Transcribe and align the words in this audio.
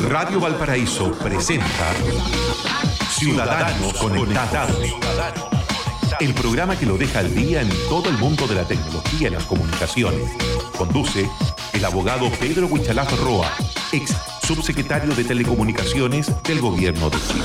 Radio 0.00 0.38
Valparaíso 0.38 1.10
presenta 1.12 1.92
Ciudadanos 3.10 3.94
Conectados. 3.94 4.76
El 6.20 6.34
programa 6.34 6.78
que 6.78 6.86
lo 6.86 6.96
deja 6.96 7.18
al 7.18 7.34
día 7.34 7.62
en 7.62 7.68
todo 7.88 8.08
el 8.08 8.16
mundo 8.16 8.46
de 8.46 8.54
la 8.54 8.64
tecnología 8.64 9.28
y 9.28 9.30
las 9.32 9.44
comunicaciones. 9.44 10.30
Conduce 10.76 11.28
el 11.72 11.84
abogado 11.84 12.30
Pedro 12.38 12.66
Huichalaf 12.68 13.12
Roa, 13.20 13.50
ex 13.92 14.16
subsecretario 14.46 15.14
de 15.14 15.24
Telecomunicaciones 15.24 16.32
del 16.44 16.60
Gobierno 16.60 17.10
de 17.10 17.16
Chile. 17.18 17.44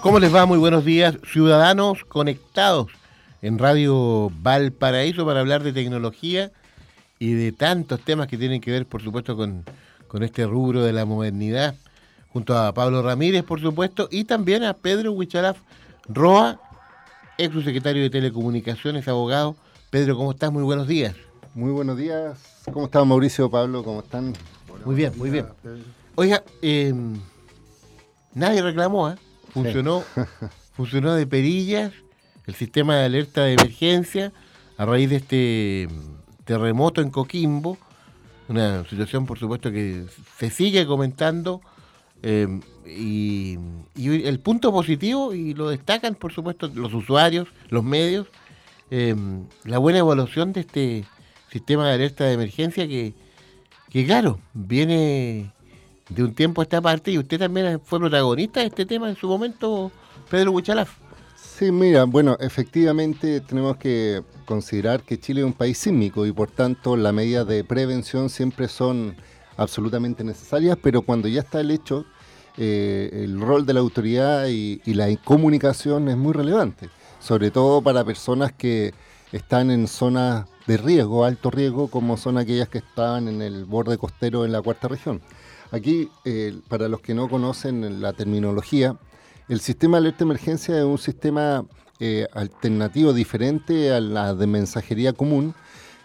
¿Cómo 0.00 0.18
les 0.18 0.34
va? 0.34 0.44
Muy 0.46 0.58
buenos 0.58 0.84
días, 0.84 1.16
ciudadanos 1.32 2.04
conectados 2.04 2.88
en 3.42 3.58
Radio 3.58 4.30
Valparaíso 4.42 5.24
para 5.24 5.40
hablar 5.40 5.62
de 5.62 5.72
tecnología 5.72 6.52
y 7.20 7.34
de 7.34 7.52
tantos 7.52 8.00
temas 8.00 8.26
que 8.26 8.38
tienen 8.38 8.62
que 8.62 8.72
ver, 8.72 8.86
por 8.86 9.02
supuesto, 9.02 9.36
con, 9.36 9.62
con 10.08 10.22
este 10.22 10.46
rubro 10.46 10.82
de 10.82 10.94
la 10.94 11.04
modernidad, 11.04 11.74
junto 12.32 12.56
a 12.56 12.72
Pablo 12.72 13.02
Ramírez, 13.02 13.44
por 13.44 13.60
supuesto, 13.60 14.08
y 14.10 14.24
también 14.24 14.64
a 14.64 14.72
Pedro 14.72 15.12
Huichalaf 15.12 15.58
Roa, 16.08 16.58
ex 17.36 17.52
subsecretario 17.52 18.02
de 18.02 18.10
Telecomunicaciones, 18.10 19.06
abogado. 19.06 19.54
Pedro, 19.90 20.16
¿cómo 20.16 20.30
estás? 20.30 20.50
Muy 20.50 20.62
buenos 20.62 20.88
días. 20.88 21.14
Muy 21.54 21.70
buenos 21.70 21.98
días. 21.98 22.38
¿Cómo 22.72 22.86
están 22.86 23.06
Mauricio, 23.06 23.50
Pablo? 23.50 23.84
¿Cómo 23.84 24.00
están? 24.00 24.32
muy 24.86 24.94
bien, 24.94 25.12
muy 25.18 25.28
bien. 25.28 25.46
Oiga, 26.14 26.42
eh, 26.62 26.94
nadie 28.32 28.62
reclamó, 28.62 29.10
¿eh? 29.10 29.16
Funcionó, 29.52 30.04
funcionó 30.72 31.12
de 31.14 31.26
perillas 31.26 31.92
el 32.46 32.54
sistema 32.54 32.96
de 32.96 33.04
alerta 33.04 33.44
de 33.44 33.54
emergencia 33.54 34.32
a 34.78 34.86
raíz 34.86 35.10
de 35.10 35.16
este 35.16 35.88
terremoto 36.50 37.00
en 37.00 37.10
Coquimbo, 37.10 37.78
una 38.48 38.84
situación 38.88 39.24
por 39.24 39.38
supuesto 39.38 39.70
que 39.70 40.06
se 40.36 40.50
sigue 40.50 40.84
comentando 40.84 41.60
eh, 42.24 42.60
y, 42.84 43.56
el 43.94 44.40
punto 44.40 44.72
positivo, 44.72 45.32
y 45.32 45.54
lo 45.54 45.68
destacan 45.68 46.16
por 46.16 46.32
supuesto 46.32 46.68
los 46.74 46.92
usuarios, 46.92 47.46
los 47.68 47.84
medios, 47.84 48.26
eh, 48.90 49.14
la 49.64 49.78
buena 49.78 50.00
evaluación 50.00 50.52
de 50.52 50.62
este 50.62 51.04
sistema 51.52 51.86
de 51.86 51.94
alerta 51.94 52.24
de 52.24 52.32
emergencia 52.32 52.88
que, 52.88 53.14
que 53.88 54.04
claro, 54.04 54.40
viene 54.52 55.52
de 56.08 56.24
un 56.24 56.34
tiempo 56.34 56.62
a 56.62 56.64
esta 56.64 56.80
parte 56.80 57.12
y 57.12 57.18
usted 57.18 57.38
también 57.38 57.80
fue 57.84 58.00
protagonista 58.00 58.58
de 58.58 58.66
este 58.66 58.86
tema 58.86 59.08
en 59.08 59.14
su 59.14 59.28
momento, 59.28 59.92
Pedro 60.28 60.50
Huichalaf. 60.50 60.99
Sí, 61.60 61.70
mira, 61.72 62.04
bueno, 62.04 62.38
efectivamente 62.40 63.42
tenemos 63.42 63.76
que 63.76 64.22
considerar 64.46 65.02
que 65.02 65.20
Chile 65.20 65.42
es 65.42 65.46
un 65.46 65.52
país 65.52 65.76
sísmico 65.76 66.24
y 66.24 66.32
por 66.32 66.50
tanto 66.50 66.96
las 66.96 67.12
medidas 67.12 67.46
de 67.46 67.64
prevención 67.64 68.30
siempre 68.30 68.66
son 68.66 69.14
absolutamente 69.58 70.24
necesarias, 70.24 70.78
pero 70.82 71.02
cuando 71.02 71.28
ya 71.28 71.42
está 71.42 71.60
el 71.60 71.70
hecho, 71.70 72.06
eh, 72.56 73.10
el 73.12 73.38
rol 73.38 73.66
de 73.66 73.74
la 73.74 73.80
autoridad 73.80 74.46
y, 74.48 74.80
la 74.86 75.14
comunicación 75.22 76.08
es 76.08 76.16
muy 76.16 76.32
relevante, 76.32 76.88
sobre 77.18 77.50
todo 77.50 77.82
para 77.82 78.06
personas 78.06 78.52
que 78.52 78.94
están 79.30 79.70
en 79.70 79.86
zonas 79.86 80.46
de 80.66 80.78
riesgo, 80.78 81.26
alto 81.26 81.50
riesgo, 81.50 81.88
como 81.88 82.16
son 82.16 82.38
aquellas 82.38 82.70
que 82.70 82.78
estaban 82.78 83.28
en 83.28 83.42
el 83.42 83.66
borde 83.66 83.98
costero 83.98 84.46
en 84.46 84.52
la 84.52 84.62
cuarta 84.62 84.88
región. 84.88 85.20
Aquí, 85.72 86.08
eh, 86.24 86.58
para 86.68 86.88
los 86.88 87.02
que 87.02 87.12
no 87.12 87.28
conocen 87.28 88.00
la 88.00 88.14
terminología, 88.14 88.96
el 89.50 89.60
sistema 89.60 89.96
de 89.96 90.02
alerta 90.02 90.18
de 90.18 90.24
emergencia 90.26 90.78
es 90.78 90.84
un 90.84 90.96
sistema 90.96 91.66
eh, 91.98 92.24
alternativo 92.32 93.12
diferente 93.12 93.92
a 93.92 93.98
la 93.98 94.32
de 94.32 94.46
mensajería 94.46 95.12
común, 95.12 95.56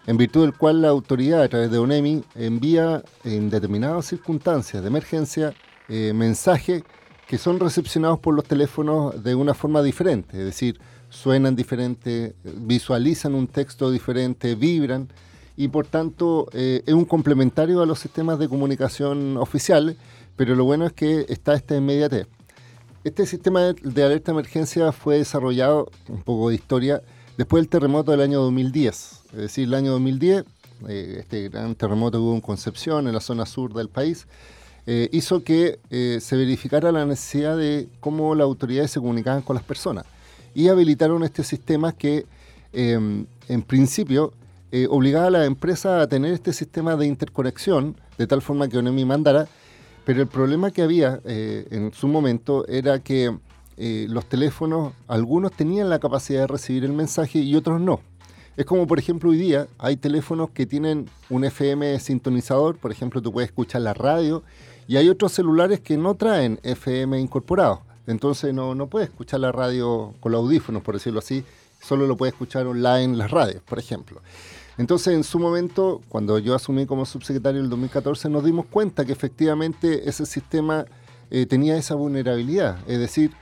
en 0.08 0.16
virtud 0.16 0.42
del 0.42 0.52
cual 0.52 0.82
la 0.82 0.88
autoridad, 0.88 1.44
a 1.44 1.48
través 1.48 1.70
de 1.70 1.78
ONEMI, 1.78 2.24
envía 2.34 3.04
en 3.22 3.48
determinadas 3.48 4.06
circunstancias 4.06 4.82
de 4.82 4.88
emergencia 4.88 5.54
eh, 5.88 6.12
mensajes 6.12 6.82
que 7.28 7.38
son 7.38 7.60
recepcionados 7.60 8.18
por 8.18 8.34
los 8.34 8.44
teléfonos 8.44 9.22
de 9.22 9.36
una 9.36 9.54
forma 9.54 9.80
diferente, 9.80 10.40
es 10.40 10.44
decir, 10.44 10.80
suenan 11.08 11.54
diferente, 11.54 12.34
visualizan 12.42 13.32
un 13.36 13.46
texto 13.46 13.92
diferente, 13.92 14.56
vibran 14.56 15.08
y 15.56 15.68
por 15.68 15.86
tanto 15.86 16.48
eh, 16.52 16.82
es 16.84 16.94
un 16.94 17.04
complementario 17.04 17.80
a 17.80 17.86
los 17.86 18.00
sistemas 18.00 18.40
de 18.40 18.48
comunicación 18.48 19.36
oficiales, 19.36 19.96
pero 20.34 20.56
lo 20.56 20.64
bueno 20.64 20.84
es 20.84 20.92
que 20.92 21.26
está 21.28 21.54
esta 21.54 21.76
inmediatez. 21.76 22.26
Este 23.06 23.24
sistema 23.24 23.60
de 23.60 24.02
alerta 24.02 24.32
de 24.32 24.38
emergencia 24.40 24.90
fue 24.90 25.18
desarrollado, 25.18 25.88
un 26.08 26.22
poco 26.22 26.48
de 26.48 26.56
historia, 26.56 27.02
después 27.38 27.62
del 27.62 27.68
terremoto 27.68 28.10
del 28.10 28.20
año 28.20 28.40
2010. 28.40 29.20
Es 29.30 29.36
decir, 29.36 29.68
el 29.68 29.74
año 29.74 29.92
2010, 29.92 30.44
eh, 30.88 31.18
este 31.20 31.48
gran 31.48 31.76
terremoto 31.76 32.18
que 32.18 32.22
hubo 32.22 32.34
en 32.34 32.40
Concepción, 32.40 33.06
en 33.06 33.14
la 33.14 33.20
zona 33.20 33.46
sur 33.46 33.72
del 33.74 33.88
país, 33.88 34.26
eh, 34.88 35.08
hizo 35.12 35.44
que 35.44 35.78
eh, 35.88 36.18
se 36.20 36.36
verificara 36.36 36.90
la 36.90 37.06
necesidad 37.06 37.56
de 37.56 37.88
cómo 38.00 38.34
las 38.34 38.42
autoridades 38.42 38.90
se 38.90 38.98
comunicaban 38.98 39.42
con 39.42 39.54
las 39.54 39.64
personas. 39.64 40.04
Y 40.52 40.66
habilitaron 40.66 41.22
este 41.22 41.44
sistema 41.44 41.92
que, 41.92 42.26
em, 42.72 43.26
en 43.46 43.62
principio, 43.62 44.32
obligaba 44.90 45.28
a 45.28 45.30
la 45.30 45.44
empresa 45.44 46.00
a 46.00 46.08
tener 46.08 46.32
este 46.32 46.52
sistema 46.52 46.96
de 46.96 47.06
interconexión, 47.06 47.96
de 48.18 48.26
tal 48.26 48.42
forma 48.42 48.68
que 48.68 48.76
ONEMI 48.76 49.04
mandara, 49.04 49.46
pero 50.06 50.22
el 50.22 50.28
problema 50.28 50.70
que 50.70 50.82
había 50.82 51.20
eh, 51.24 51.66
en 51.72 51.92
su 51.92 52.06
momento 52.06 52.64
era 52.68 53.00
que 53.00 53.36
eh, 53.76 54.06
los 54.08 54.24
teléfonos, 54.26 54.92
algunos 55.08 55.50
tenían 55.50 55.90
la 55.90 55.98
capacidad 55.98 56.42
de 56.42 56.46
recibir 56.46 56.84
el 56.84 56.92
mensaje 56.92 57.40
y 57.40 57.56
otros 57.56 57.80
no. 57.80 58.00
Es 58.56 58.66
como, 58.66 58.86
por 58.86 59.00
ejemplo, 59.00 59.30
hoy 59.30 59.36
día 59.36 59.66
hay 59.78 59.96
teléfonos 59.96 60.50
que 60.50 60.64
tienen 60.64 61.10
un 61.28 61.44
FM 61.44 61.98
sintonizador, 61.98 62.76
por 62.76 62.92
ejemplo, 62.92 63.20
tú 63.20 63.32
puedes 63.32 63.50
escuchar 63.50 63.82
la 63.82 63.94
radio, 63.94 64.44
y 64.86 64.96
hay 64.96 65.08
otros 65.08 65.32
celulares 65.32 65.80
que 65.80 65.96
no 65.96 66.14
traen 66.14 66.60
FM 66.62 67.18
incorporado. 67.18 67.82
Entonces 68.06 68.54
no, 68.54 68.76
no 68.76 68.86
puedes 68.86 69.08
escuchar 69.08 69.40
la 69.40 69.50
radio 69.50 70.14
con 70.20 70.30
los 70.30 70.38
audífonos, 70.38 70.84
por 70.84 70.94
decirlo 70.94 71.18
así, 71.18 71.44
solo 71.82 72.06
lo 72.06 72.16
puedes 72.16 72.34
escuchar 72.34 72.68
online 72.68 73.16
las 73.16 73.32
radios, 73.32 73.60
por 73.64 73.80
ejemplo. 73.80 74.22
Entonces, 74.78 75.14
en 75.14 75.24
su 75.24 75.38
momento, 75.38 76.02
cuando 76.08 76.38
yo 76.38 76.54
asumí 76.54 76.86
como 76.86 77.06
subsecretario 77.06 77.60
en 77.60 77.64
el 77.64 77.70
2014, 77.70 78.28
nos 78.28 78.44
dimos 78.44 78.66
cuenta 78.66 79.04
que 79.04 79.12
efectivamente 79.12 80.08
ese 80.08 80.26
sistema 80.26 80.84
eh, 81.30 81.46
tenía 81.46 81.76
esa 81.76 81.94
vulnerabilidad. 81.94 82.78
Es 82.86 82.98
decir, 82.98 83.32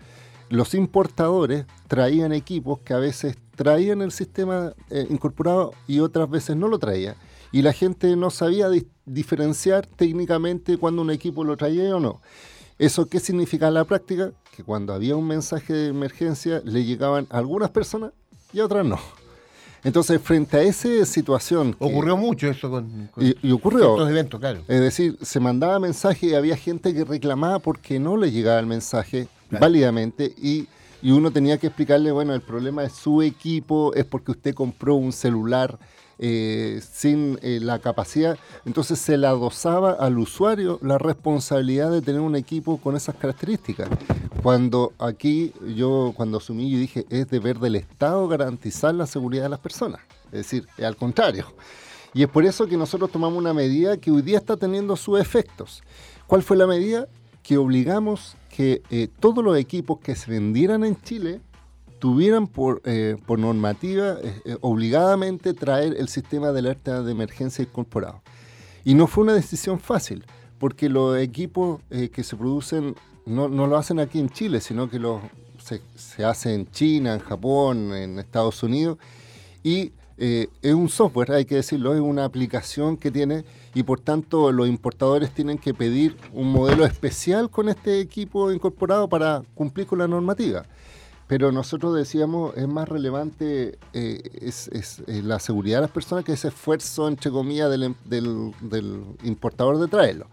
los 0.49 0.75
importadores 0.75 1.67
traían 1.89 2.33
equipos 2.33 2.79
que 2.81 2.95
a 2.95 2.99
veces 2.99 3.37
traían 3.57 4.03
el 4.03 4.13
sistema 4.13 4.75
eh, 4.91 5.07
incorporado 5.11 5.73
y 5.87 6.01
otras 6.01 6.31
veces 6.31 6.57
no 6.57 6.69
lo 6.69 6.79
traían. 6.79 7.17
Y 7.51 7.63
la 7.63 7.73
gente 7.73 8.15
no 8.17 8.31
sabía 8.31 8.69
di 8.69 8.89
diferenciar 9.07 9.87
técnicamente 9.87 10.79
cuando 10.79 11.03
un 11.03 11.11
equipo 11.11 11.45
lo 11.45 11.57
traía 11.57 11.95
o 11.95 12.01
no. 12.01 12.21
¿Eso 12.79 13.07
qué 13.07 13.21
significa 13.21 13.69
en 13.69 13.75
la 13.75 13.85
práctica? 13.85 14.33
Que 14.57 14.65
cuando 14.65 14.93
había 14.93 15.15
un 15.15 15.27
mensaje 15.27 15.73
de 15.73 15.89
emergencia 15.89 16.63
le 16.65 16.85
llegaban 16.85 17.27
algunas 17.31 17.71
personas 17.71 18.13
y 18.53 18.61
otras 18.61 18.87
no. 18.87 18.99
Entonces, 19.85 20.21
frente 20.21 20.57
a 20.57 20.63
esa 20.63 21.05
situación... 21.05 21.77
Ocurrió 21.79 22.17
mucho 22.17 22.49
eso 22.49 22.71
con, 22.71 23.09
con 23.13 23.25
y, 23.25 23.37
y, 23.43 23.53
ocurrió. 23.53 23.93
estos 23.93 24.11
eventos, 24.11 24.41
claro. 24.41 24.61
Es 24.67 24.81
decir, 24.81 25.19
se 25.21 25.39
mandaba 25.41 25.79
mensaje 25.79 26.29
y 26.29 26.35
había 26.35 26.57
gente 26.57 26.95
que 26.95 27.05
reclamaba 27.05 27.59
porque 27.59 27.99
no 27.99 28.17
le 28.17 28.33
llegaba 28.33 28.59
el 28.59 28.67
mensaje 28.67 29.29
claro. 29.51 29.63
válidamente 29.63 30.35
y, 30.41 30.67
y, 31.03 31.11
uno 31.11 31.31
tenía 31.31 31.59
que 31.59 31.67
explicarle, 31.67 32.11
bueno, 32.13 32.35
el 32.35 32.41
problema 32.41 32.83
es 32.83 32.95
su 32.95 33.21
equipo, 33.21 33.93
es 33.95 34.07
porque 34.07 34.31
usted 34.31 34.55
compró 34.55 34.95
un 34.95 35.13
celular 35.13 35.79
eh, 36.19 36.81
sin 36.93 37.39
eh, 37.43 37.59
la 37.61 37.79
capacidad. 37.79 38.39
Entonces 38.65 38.99
se 38.99 39.19
le 39.19 39.27
adosaba 39.27 39.93
al 39.93 40.19
usuario 40.19 40.79
la 40.83 40.99
responsabilidad 40.99 41.91
de 41.91 42.03
tener 42.03 42.21
un 42.21 42.37
equipo 42.37 42.79
con 42.79 42.97
esas 42.97 43.15
características. 43.17 43.89
Cuando 44.43 44.93
aquí 44.99 45.53
yo, 45.75 46.13
cuando 46.17 46.39
asumí, 46.39 46.71
yo 46.71 46.79
dije, 46.79 47.07
es 47.11 47.29
deber 47.29 47.59
del 47.59 47.77
Estado 47.77 48.29
garantizar 48.29 48.95
la 48.95 49.07
seguridad 49.07 49.45
de 49.45 49.49
las 49.49 49.61
personas. 49.61 50.01
Es 50.27 50.39
decir, 50.51 50.67
al 50.83 50.97
contrario. 50.97 51.47
Y 52.13 52.23
es 52.23 52.29
por 52.29 52.45
eso 52.45 52.67
que 52.67 52.77
nosotros 52.77 53.11
tomamos 53.11 53.39
una 53.39 53.53
medida 53.53 53.97
que 53.97 54.11
hoy 54.11 54.23
día 54.23 54.39
está 54.39 54.57
teniendo 54.57 54.95
sus 54.97 55.21
efectos. 55.21 55.83
¿Cuál 56.29 56.43
fue 56.43 56.57
la 56.57 56.67
medida? 56.67 57.09
Que 57.43 57.59
obligamos 57.59 58.37
que 58.55 58.83
eh, 58.91 59.09
todos 59.19 59.45
los 59.45 59.59
equipos 59.59 59.99
que 59.99 60.15
se 60.15 60.31
vendieran 60.31 60.85
en 60.85 61.01
Chile 61.03 61.41
tuvieran 62.05 62.49
por, 62.49 62.83
eh, 62.85 63.17
por 63.25 63.39
normativa 63.39 64.19
eh, 64.23 64.59
obligadamente 64.61 65.55
traer 65.55 65.97
el 65.99 66.09
sistema 66.09 66.53
de 66.53 66.59
alerta 66.59 67.03
de 67.03 67.11
emergencia 67.11 67.63
incorporado. 67.63 68.21
Y 68.85 68.93
no 68.93 69.07
fue 69.07 69.25
una 69.25 69.33
decisión 69.33 69.81
fácil, 69.81 70.23
porque 70.59 70.91
los 70.91 71.17
equipos 71.17 71.81
eh, 71.89 72.11
que 72.11 72.23
se 72.23 72.37
producen 72.37 72.95
no, 73.25 73.49
no, 73.49 73.67
lo 73.67 73.79
hacen 73.79 74.01
aquí 74.01 74.21
en 74.21 74.29
Chile, 74.29 74.61
sino 74.61 74.91
que 74.91 74.99
lo, 74.99 75.23
se, 75.59 75.81
se 75.95 76.27
hace 76.27 76.53
en 76.53 76.71
China, 76.71 77.15
en 77.15 77.21
Japón, 77.21 77.95
en 77.95 78.19
Estados 78.19 78.63
Unidos, 78.63 78.99
y 79.63 79.93
eh, 80.19 80.49
es 80.61 80.75
un 80.75 80.91
software, 80.91 81.33
hay 81.33 81.47
que 81.47 81.55
decirlo, 81.55 81.95
es 81.95 82.01
una 82.01 82.27
aplicación 82.27 82.99
que 82.99 83.11
tiene 83.11 83.47
y 83.75 83.83
por 83.83 83.99
tanto 83.99 84.53
los 84.53 84.69
importadores 84.69 85.31
tienen 85.31 85.57
que 85.57 85.73
pedir 85.73 86.19
un 86.35 86.53
modelo 86.53 86.85
especial 86.85 87.49
con 87.49 87.71
este 87.71 87.99
equipo 87.99 88.53
incorporado 88.53 89.09
para 89.09 89.43
cumplir 89.55 89.87
con 89.87 90.01
la 90.01 90.07
normativa. 90.07 90.67
Pero 91.27 91.53
nosotros 91.53 91.95
decíamos 91.95 92.57
es 92.57 92.69
más 92.69 92.89
relevante 92.89 93.79
eh, 93.93 94.23
es, 94.41 94.69
eh, 95.07 95.23
la 95.23 95.39
seguridad 95.39 95.79
de 95.79 95.83
las 95.83 95.91
personas 95.91 96.25
que 96.25 96.33
ese 96.33 96.49
esfuerzo, 96.49 97.09
entre 97.09 97.31
comillas, 97.31 97.71
del, 97.71 97.95
del, 98.05 99.05
importador 99.23 99.79
de 99.79 99.89
traerlo. 99.89 100.27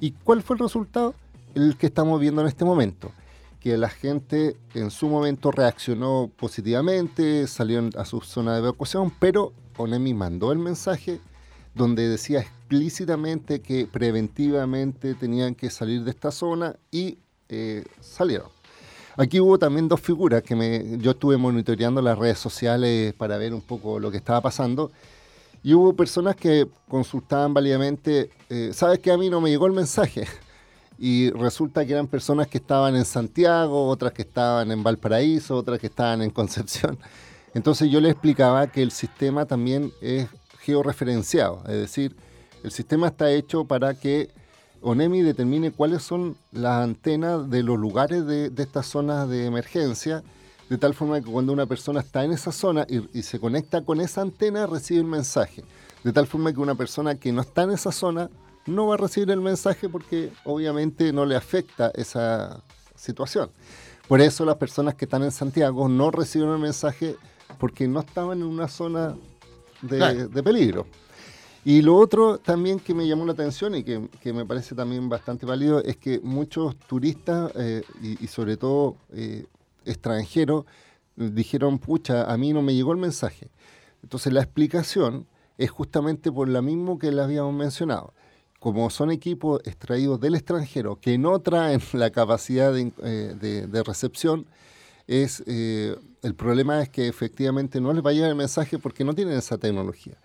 ¿Y 0.00 0.12
cuál 0.12 0.42
fue 0.42 0.56
el 0.56 0.60
resultado? 0.60 1.14
El 1.54 1.76
que 1.78 1.86
estamos 1.86 2.20
viendo 2.20 2.42
en 2.42 2.48
este 2.48 2.64
momento 2.64 3.12
que 3.60 3.76
la 3.76 3.88
gente 3.88 4.56
en 4.74 4.92
su 4.92 5.08
momento 5.08 5.50
reaccionó 5.50 6.30
positivamente, 6.36 7.48
salió 7.48 7.90
a 7.96 8.04
su 8.04 8.20
zona 8.20 8.52
de 8.52 8.60
evacuación, 8.60 9.12
pero 9.18 9.52
ONEMI 9.76 10.14
mandó 10.14 10.52
el 10.52 10.58
mensaje 10.58 11.18
donde 11.74 12.08
decía 12.08 12.40
explícitamente 12.40 13.60
que 13.60 13.86
preventivamente 13.86 15.14
tenían 15.14 15.54
que 15.54 15.70
salir 15.70 16.04
de 16.04 16.10
esta 16.10 16.30
zona 16.30 16.76
y 16.90 17.18
eh, 17.48 17.84
salieron. 18.00 18.55
Aquí 19.18 19.40
hubo 19.40 19.58
también 19.58 19.88
dos 19.88 20.00
figuras 20.00 20.42
que 20.42 20.54
me, 20.54 20.98
yo 20.98 21.12
estuve 21.12 21.38
monitoreando 21.38 22.02
las 22.02 22.18
redes 22.18 22.38
sociales 22.38 23.14
para 23.14 23.38
ver 23.38 23.54
un 23.54 23.62
poco 23.62 23.98
lo 23.98 24.10
que 24.10 24.18
estaba 24.18 24.42
pasando. 24.42 24.92
Y 25.62 25.72
hubo 25.72 25.94
personas 25.94 26.36
que 26.36 26.68
consultaban 26.88 27.54
válidamente, 27.54 28.30
eh, 28.50 28.70
¿sabes 28.74 28.98
que 28.98 29.10
a 29.10 29.16
mí 29.16 29.30
no 29.30 29.40
me 29.40 29.50
llegó 29.50 29.66
el 29.66 29.72
mensaje? 29.72 30.26
Y 30.98 31.28
resulta 31.28 31.84
que 31.84 31.92
eran 31.92 32.06
personas 32.06 32.46
que 32.46 32.56
estaban 32.56 32.96
en 32.96 33.04
Santiago, 33.04 33.86
otras 33.86 34.14
que 34.14 34.22
estaban 34.22 34.70
en 34.70 34.82
Valparaíso, 34.82 35.54
otras 35.54 35.78
que 35.78 35.88
estaban 35.88 36.22
en 36.22 36.30
Concepción. 36.30 36.98
Entonces 37.52 37.90
yo 37.90 38.00
les 38.00 38.12
explicaba 38.12 38.66
que 38.68 38.80
el 38.80 38.90
sistema 38.90 39.44
también 39.44 39.92
es 40.00 40.26
georreferenciado, 40.60 41.62
es 41.66 41.74
decir, 41.74 42.16
el 42.64 42.70
sistema 42.70 43.08
está 43.08 43.30
hecho 43.30 43.66
para 43.66 43.92
que 43.92 44.30
ONEMI 44.82 45.22
determine 45.22 45.72
cuáles 45.72 46.02
son 46.02 46.36
las 46.52 46.82
antenas 46.82 47.48
de 47.50 47.62
los 47.62 47.78
lugares 47.78 48.26
de, 48.26 48.52
estas 48.56 48.86
zonas 48.86 49.28
de 49.28 49.46
emergencia, 49.46 50.22
de 50.68 50.78
tal 50.78 50.94
forma 50.94 51.20
que 51.20 51.30
cuando 51.30 51.52
una 51.52 51.66
persona 51.66 52.00
está 52.00 52.24
en 52.24 52.32
esa 52.32 52.52
zona 52.52 52.86
y, 52.88 53.22
se 53.22 53.38
conecta 53.38 53.82
con 53.82 54.00
esa 54.00 54.22
antena, 54.22 54.66
recibe 54.66 55.00
el 55.00 55.06
mensaje. 55.06 55.64
De 56.04 56.12
tal 56.12 56.26
forma 56.26 56.52
que 56.52 56.60
una 56.60 56.74
persona 56.74 57.14
que 57.16 57.32
no 57.32 57.40
está 57.40 57.62
en 57.62 57.70
esa 57.70 57.92
zona 57.92 58.30
no 58.66 58.86
va 58.88 58.94
a 58.94 58.98
recibir 58.98 59.30
el 59.30 59.40
mensaje 59.40 59.88
porque 59.88 60.32
obviamente 60.44 61.12
no 61.12 61.24
le 61.24 61.36
afecta 61.36 61.90
esa 61.94 62.62
situación. 62.94 63.50
Por 64.08 64.20
eso 64.20 64.44
las 64.44 64.56
personas 64.56 64.94
que 64.94 65.04
están 65.04 65.22
en 65.22 65.32
Santiago 65.32 65.88
no 65.88 66.10
reciben 66.10 66.48
el 66.50 66.58
mensaje 66.58 67.16
porque 67.58 67.88
no 67.88 68.00
estaban 68.00 68.38
en 68.38 68.46
una 68.46 68.68
zona 68.68 69.16
de 69.82 70.42
peligro. 70.42 70.86
Y 71.68 71.82
lo 71.82 71.96
otro 71.96 72.38
también 72.38 72.78
que 72.78 72.94
me 72.94 73.08
llamó 73.08 73.26
la 73.26 73.32
atención 73.32 73.74
y 73.74 73.82
que, 73.82 74.32
me 74.32 74.46
parece 74.46 74.76
también 74.76 75.08
bastante 75.08 75.46
válido 75.46 75.82
es 75.82 75.96
que 75.96 76.20
muchos 76.20 76.76
turistas 76.76 77.50
eh, 77.56 77.82
y, 78.00 78.24
sobre 78.28 78.56
todo 78.56 78.94
eh, 79.12 79.46
extranjeros 79.84 80.64
dijeron, 81.16 81.80
pucha, 81.80 82.32
a 82.32 82.36
mí 82.36 82.52
no 82.52 82.62
me 82.62 82.72
llegó 82.72 82.92
el 82.92 82.98
mensaje. 82.98 83.50
Entonces 84.04 84.32
la 84.32 84.42
explicación 84.42 85.26
es 85.58 85.72
justamente 85.72 86.30
por 86.30 86.48
la 86.48 86.62
mismo 86.62 87.00
que 87.00 87.10
le 87.10 87.20
habíamos 87.20 87.52
mencionado. 87.52 88.14
Como 88.60 88.88
son 88.88 89.10
equipos 89.10 89.60
extraídos 89.64 90.20
del 90.20 90.36
extranjero 90.36 91.00
que 91.00 91.18
no 91.18 91.40
traen 91.40 91.80
la 91.94 92.10
capacidad 92.10 92.72
de, 92.72 92.92
eh, 93.02 93.82
recepción, 93.84 94.46
es 95.08 95.42
el 96.26 96.34
problema 96.36 96.80
es 96.80 96.90
que 96.90 97.08
efectivamente 97.08 97.80
no 97.80 97.92
les 97.92 98.06
va 98.06 98.10
a 98.10 98.12
llegar 98.12 98.30
el 98.30 98.36
mensaje 98.36 98.78
porque 98.78 99.04
no 99.04 99.14
tienen 99.14 99.36
esa 99.36 99.58
tecnología. 99.58 100.16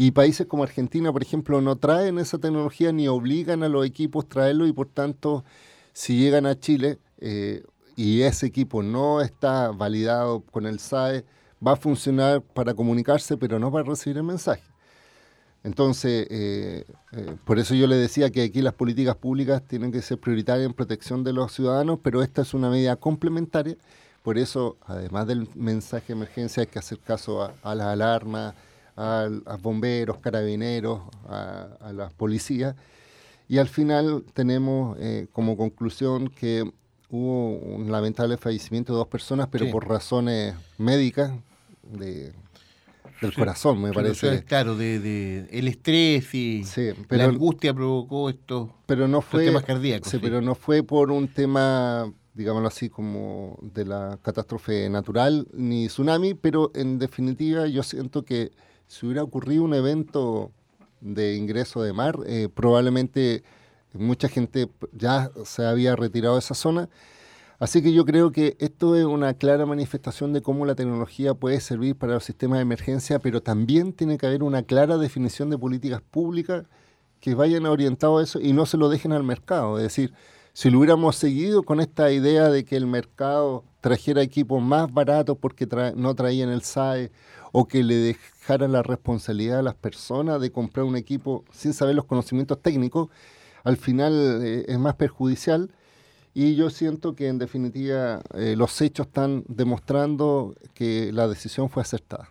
Y 0.00 0.12
países 0.12 0.46
como 0.46 0.62
Argentina, 0.62 1.12
por 1.12 1.22
ejemplo, 1.22 1.60
no 1.60 1.74
traen 1.74 2.20
esa 2.20 2.38
tecnología 2.38 2.92
ni 2.92 3.08
obligan 3.08 3.64
a 3.64 3.68
los 3.68 3.84
equipos 3.84 4.28
traerlo 4.28 4.68
y 4.68 4.72
por 4.72 4.86
tanto, 4.86 5.44
si 5.92 6.16
llegan 6.16 6.46
a 6.46 6.56
Chile 6.56 7.00
eh, 7.18 7.64
y 7.96 8.22
ese 8.22 8.46
equipo 8.46 8.84
no 8.84 9.20
está 9.20 9.72
validado 9.72 10.42
con 10.52 10.66
el 10.66 10.78
SAE, 10.78 11.24
va 11.66 11.72
a 11.72 11.76
funcionar 11.76 12.42
para 12.42 12.74
comunicarse, 12.74 13.36
pero 13.36 13.58
no 13.58 13.72
para 13.72 13.88
recibir 13.88 14.18
el 14.18 14.22
mensaje. 14.22 14.62
Entonces, 15.64 16.28
eh, 16.30 16.84
eh, 17.10 17.36
por 17.44 17.58
eso 17.58 17.74
yo 17.74 17.88
le 17.88 17.96
decía 17.96 18.30
que 18.30 18.42
aquí 18.42 18.62
las 18.62 18.74
políticas 18.74 19.16
públicas 19.16 19.64
tienen 19.66 19.90
que 19.90 20.00
ser 20.00 20.20
prioritarias 20.20 20.66
en 20.66 20.74
protección 20.74 21.24
de 21.24 21.32
los 21.32 21.50
ciudadanos, 21.50 21.98
pero 22.04 22.22
esta 22.22 22.42
es 22.42 22.54
una 22.54 22.70
medida 22.70 22.94
complementaria. 22.94 23.76
Por 24.22 24.38
eso, 24.38 24.76
además 24.86 25.26
del 25.26 25.48
mensaje 25.56 26.06
de 26.06 26.12
emergencia, 26.12 26.60
hay 26.60 26.68
que 26.68 26.78
hacer 26.78 27.00
caso 27.00 27.42
a, 27.42 27.52
a 27.64 27.74
las 27.74 27.88
alarmas, 27.88 28.54
a, 28.98 29.56
bomberos, 29.60 30.18
carabineros, 30.18 31.02
a, 31.28 31.92
las 31.92 32.12
policías. 32.12 32.74
Y 33.48 33.58
al 33.58 33.68
final 33.68 34.24
tenemos 34.34 34.98
eh, 35.00 35.28
como 35.32 35.56
conclusión 35.56 36.28
que 36.28 36.70
hubo 37.08 37.56
un 37.56 37.90
lamentable 37.90 38.36
fallecimiento 38.36 38.92
de 38.92 38.98
dos 38.98 39.08
personas, 39.08 39.48
pero 39.50 39.70
por 39.70 39.88
razones 39.88 40.54
médicas 40.76 41.32
de, 41.82 42.32
del 43.22 43.34
corazón, 43.34 43.80
me 43.80 43.92
parece. 43.92 44.44
Claro, 44.44 44.76
de, 44.76 45.48
el 45.50 45.68
estrés 45.68 46.34
y 46.34 46.64
la 47.08 47.24
angustia 47.24 47.72
provocó 47.72 48.28
esto. 48.28 48.74
Pero 48.86 49.08
no 49.08 49.22
fue 49.22 49.44
temas 49.44 49.62
cardíacos. 49.62 50.10
Sí, 50.10 50.18
pero 50.20 50.42
no 50.42 50.54
fue 50.54 50.82
por 50.82 51.10
un 51.10 51.28
tema, 51.28 52.12
digámoslo 52.34 52.68
así, 52.68 52.90
como 52.90 53.58
de 53.62 53.86
la 53.86 54.18
catástrofe 54.20 54.90
natural 54.90 55.46
ni 55.54 55.86
tsunami, 55.86 56.34
pero 56.34 56.72
en 56.74 56.98
definitiva 56.98 57.66
yo 57.68 57.82
siento 57.84 58.24
que 58.24 58.50
si 58.88 59.06
hubiera 59.06 59.22
ocurrido 59.22 59.62
un 59.62 59.74
evento 59.74 60.50
de 61.00 61.36
ingreso 61.36 61.82
de 61.82 61.92
mar, 61.92 62.18
eh, 62.26 62.48
probablemente 62.52 63.44
mucha 63.92 64.28
gente 64.28 64.68
ya 64.92 65.30
se 65.44 65.64
había 65.64 65.94
retirado 65.94 66.34
de 66.34 66.40
esa 66.40 66.54
zona. 66.54 66.88
Así 67.60 67.82
que 67.82 67.92
yo 67.92 68.04
creo 68.04 68.32
que 68.32 68.56
esto 68.60 68.96
es 68.96 69.04
una 69.04 69.34
clara 69.34 69.66
manifestación 69.66 70.32
de 70.32 70.42
cómo 70.42 70.64
la 70.64 70.74
tecnología 70.74 71.34
puede 71.34 71.60
servir 71.60 71.96
para 71.96 72.14
los 72.14 72.24
sistemas 72.24 72.58
de 72.58 72.62
emergencia, 72.62 73.18
pero 73.18 73.42
también 73.42 73.92
tiene 73.92 74.16
que 74.16 74.26
haber 74.26 74.42
una 74.42 74.62
clara 74.62 74.96
definición 74.96 75.50
de 75.50 75.58
políticas 75.58 76.00
públicas 76.00 76.66
que 77.20 77.34
vayan 77.34 77.66
orientados 77.66 78.20
a 78.20 78.24
eso 78.24 78.40
y 78.40 78.52
no 78.52 78.64
se 78.64 78.76
lo 78.76 78.88
dejen 78.88 79.12
al 79.12 79.24
mercado. 79.24 79.76
Es 79.76 79.82
decir, 79.82 80.14
si 80.52 80.70
lo 80.70 80.78
hubiéramos 80.78 81.16
seguido 81.16 81.62
con 81.62 81.80
esta 81.80 82.10
idea 82.12 82.48
de 82.48 82.64
que 82.64 82.76
el 82.76 82.86
mercado 82.86 83.64
trajera 83.80 84.22
equipos 84.22 84.62
más 84.62 84.92
baratos 84.92 85.36
porque 85.38 85.68
no 85.96 86.14
traían 86.14 86.50
el 86.50 86.62
SAE 86.62 87.10
o 87.52 87.66
que 87.66 87.82
le 87.82 87.94
dejaran 87.96 88.72
la 88.72 88.82
responsabilidad 88.82 89.60
a 89.60 89.62
las 89.62 89.74
personas 89.74 90.40
de 90.40 90.50
comprar 90.50 90.84
un 90.84 90.96
equipo 90.96 91.44
sin 91.52 91.72
saber 91.72 91.94
los 91.94 92.04
conocimientos 92.04 92.60
técnicos, 92.60 93.08
al 93.64 93.76
final 93.76 94.42
eh, 94.42 94.64
es 94.68 94.78
más 94.78 94.94
perjudicial. 94.94 95.70
Y 96.34 96.54
yo 96.54 96.70
siento 96.70 97.14
que 97.14 97.28
en 97.28 97.38
definitiva 97.38 98.20
eh, 98.34 98.54
los 98.56 98.80
hechos 98.80 99.08
están 99.08 99.44
demostrando 99.48 100.54
que 100.74 101.10
la 101.12 101.26
decisión 101.26 101.68
fue 101.68 101.82
acertada. 101.82 102.30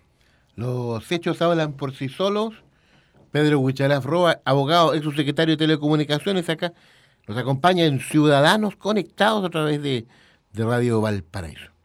Los 0.56 1.12
hechos 1.12 1.42
hablan 1.42 1.74
por 1.74 1.94
sí 1.94 2.08
solos. 2.10 2.54
Pedro 3.32 3.60
Huichalaf 3.60 4.06
Roa, 4.06 4.40
abogado, 4.46 4.94
ex 4.94 5.04
subsecretario 5.04 5.54
de 5.54 5.58
Telecomunicaciones, 5.58 6.50
acá 6.50 6.74
nos 7.28 7.38
acompaña 7.38 7.86
en 7.86 8.00
Ciudadanos 8.00 8.78
Conectados 8.78 9.44
a 9.44 9.50
través 9.50 9.84
de, 9.84 10.08
de 10.54 10.66
Radio 10.66 11.02
Valparaíso. 11.02 11.77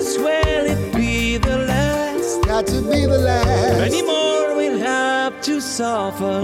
But 0.00 0.06
it's 0.06 0.18
well 0.18 0.66
it 0.66 0.94
be 0.94 1.36
the 1.36 1.58
last. 1.58 2.42
Got 2.44 2.66
to 2.68 2.80
be 2.82 3.06
the 3.06 3.18
last. 3.18 3.78
Many 3.78 4.02
more 4.02 4.56
will 4.56 4.78
have 4.78 5.40
to 5.42 5.60
suffer. 5.60 6.42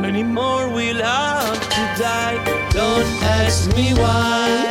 Many 0.00 0.22
more 0.22 0.68
will 0.68 1.02
have 1.02 1.60
to 1.60 2.02
die. 2.02 2.36
Don't 2.70 3.06
ask 3.22 3.74
me 3.74 3.94
why. 3.94 4.68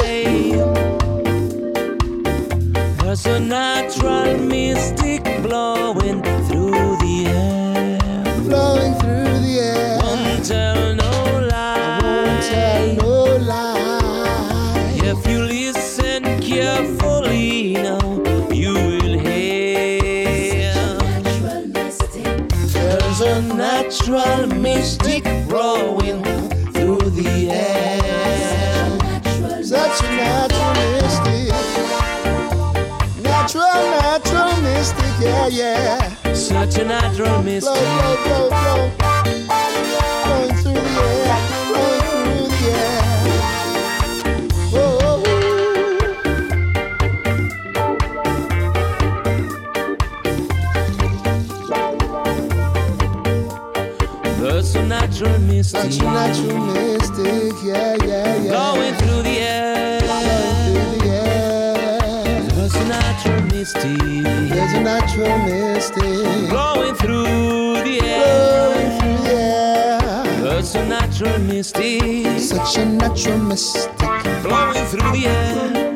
There's 3.00 3.26
a 3.26 3.40
natural 3.40 4.38
mystic 4.38 5.24
blowing 5.42 6.22
through 6.48 6.98
the 7.04 7.26
air. 7.28 8.00
Flowing 8.46 8.94
through 9.02 9.40
the 9.46 9.60
air. 9.60 10.00
Won't 10.02 10.52
natural 24.08 24.48
mystic 24.62 25.24
growing 25.50 26.24
through 26.72 27.10
the 27.12 27.50
air. 27.52 28.90
Such 29.62 30.02
a 30.02 30.10
natural 30.16 30.74
mystic. 30.94 31.52
Natural, 33.22 33.84
natural 34.00 34.62
mystic, 34.62 35.14
yeah, 35.20 35.48
yeah. 35.48 36.34
Such 36.34 36.78
a 36.78 36.86
natural 36.86 37.44
mystic. 37.44 37.74
blow, 37.74 38.18
blow, 38.24 38.50
blow. 38.50 38.92
Blowing 40.24 40.56
through 40.56 40.74
the 40.74 40.96
air, 41.04 41.27
mystic 55.58 55.92
Such 55.92 56.00
a 56.00 56.04
natural 56.04 56.66
mystic, 56.68 57.54
yeah, 57.64 57.96
yeah, 58.06 58.36
yeah. 58.36 58.52
blowing 58.52 58.94
through 58.96 59.24
the 59.24 59.38
air. 59.40 60.00
Blowing 60.02 60.74
through 60.76 61.00
the 61.00 61.10
air. 61.10 62.42
There's 62.56 62.76
a 62.76 62.86
natural 62.86 63.42
mystic 63.44 64.24
There's 64.54 64.74
a 64.74 64.82
natural 64.82 65.38
mystic 65.40 66.50
blowing 66.50 66.96
through 66.96 67.84
the 67.88 68.00
air. 68.04 69.00
through 69.00 69.18
the 69.18 69.34
air. 69.34 70.42
There's 70.44 70.76
a 70.76 70.86
natural 70.86 71.40
mystic 71.40 72.40
Such 72.40 72.78
a 72.78 72.86
natural 72.86 73.40
mystic 73.40 73.98
blowing 74.44 74.86
through 74.86 75.12
the 75.12 75.26
air. 75.26 75.87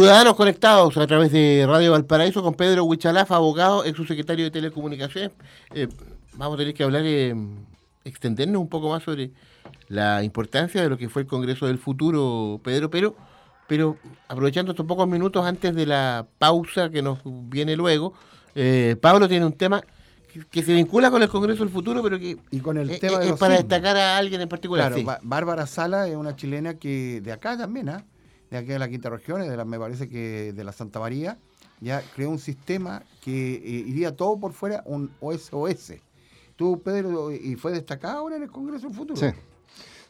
Ciudadanos 0.00 0.34
conectados 0.34 0.96
a 0.96 1.06
través 1.06 1.30
de 1.30 1.66
Radio 1.68 1.92
Valparaíso 1.92 2.42
con 2.42 2.54
Pedro 2.54 2.84
Huichalaf, 2.84 3.30
abogado, 3.32 3.84
ex 3.84 3.94
subsecretario 3.98 4.46
de 4.46 4.50
Telecomunicaciones. 4.50 5.30
Eh, 5.74 5.88
vamos 6.36 6.54
a 6.54 6.56
tener 6.56 6.72
que 6.72 6.82
hablar, 6.84 7.02
eh, 7.04 7.34
extendernos 8.02 8.62
un 8.62 8.68
poco 8.70 8.88
más 8.88 9.02
sobre 9.02 9.30
la 9.88 10.24
importancia 10.24 10.80
de 10.80 10.88
lo 10.88 10.96
que 10.96 11.10
fue 11.10 11.20
el 11.20 11.28
Congreso 11.28 11.66
del 11.66 11.76
Futuro, 11.76 12.58
Pedro, 12.64 12.88
pero, 12.88 13.14
pero 13.68 13.98
aprovechando 14.26 14.72
estos 14.72 14.86
pocos 14.86 15.06
minutos 15.06 15.44
antes 15.44 15.74
de 15.74 15.84
la 15.84 16.26
pausa 16.38 16.88
que 16.88 17.02
nos 17.02 17.18
viene 17.24 17.76
luego, 17.76 18.14
eh, 18.54 18.96
Pablo 19.02 19.28
tiene 19.28 19.44
un 19.44 19.52
tema 19.52 19.82
que, 20.32 20.40
que 20.46 20.62
se 20.62 20.72
vincula 20.72 21.10
con 21.10 21.22
el 21.22 21.28
Congreso 21.28 21.62
del 21.62 21.70
Futuro, 21.74 22.02
pero 22.02 22.18
que 22.18 22.38
Y 22.50 22.60
con 22.60 22.78
el 22.78 22.88
eh, 22.88 22.98
tema 22.98 23.18
eh, 23.18 23.26
de 23.26 23.30
es 23.32 23.38
para 23.38 23.56
sismos. 23.56 23.68
destacar 23.68 23.98
a 23.98 24.16
alguien 24.16 24.40
en 24.40 24.48
particular. 24.48 24.86
Claro, 24.86 24.96
sí. 24.96 25.04
Ba- 25.04 25.20
Bárbara 25.22 25.66
Sala 25.66 26.08
es 26.08 26.16
una 26.16 26.34
chilena 26.36 26.78
que 26.78 27.20
de 27.20 27.32
acá 27.32 27.58
también, 27.58 27.90
¿ah? 27.90 28.02
De 28.50 28.58
aquí 28.58 28.68
de 28.68 28.78
la 28.78 28.88
quinta 28.88 29.10
región, 29.10 29.40
de 29.40 29.56
la, 29.56 29.64
me 29.64 29.78
parece 29.78 30.08
que 30.08 30.52
de 30.52 30.64
la 30.64 30.72
Santa 30.72 30.98
María, 31.00 31.38
ya 31.80 32.02
creó 32.14 32.30
un 32.30 32.38
sistema 32.38 33.02
que 33.22 33.54
eh, 33.54 33.84
iría 33.86 34.14
todo 34.16 34.38
por 34.38 34.52
fuera, 34.52 34.82
un 34.86 35.10
OSOS. 35.20 35.94
Tú, 36.56 36.82
Pedro, 36.82 37.32
y 37.32 37.56
fue 37.56 37.72
destacada 37.72 38.14
ahora 38.14 38.36
en 38.36 38.42
el 38.42 38.50
Congreso 38.50 38.88
del 38.88 38.96
Futuro. 38.96 39.16
Sí. 39.18 39.28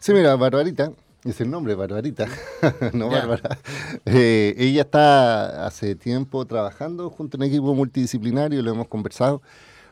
Sí, 0.01 0.13
mira, 0.15 0.35
Barbarita, 0.35 0.93
es 1.25 1.41
el 1.43 1.51
nombre, 1.51 1.75
Barbarita, 1.75 2.27
no. 2.95 3.09
Bárbara. 3.11 3.59
Eh, 4.07 4.55
ella 4.57 4.83
está 4.83 5.67
hace 5.67 5.95
tiempo 5.95 6.47
trabajando 6.47 7.11
junto 7.11 7.37
a 7.37 7.39
un 7.39 7.45
equipo 7.45 7.75
multidisciplinario, 7.75 8.63
lo 8.63 8.71
hemos 8.73 8.89
conversado, 8.89 9.43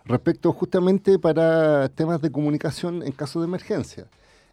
respecto 0.06 0.50
justamente 0.54 1.18
para 1.18 1.90
temas 1.90 2.22
de 2.22 2.32
comunicación 2.32 3.02
en 3.02 3.12
caso 3.12 3.40
de 3.40 3.46
emergencia. 3.46 4.06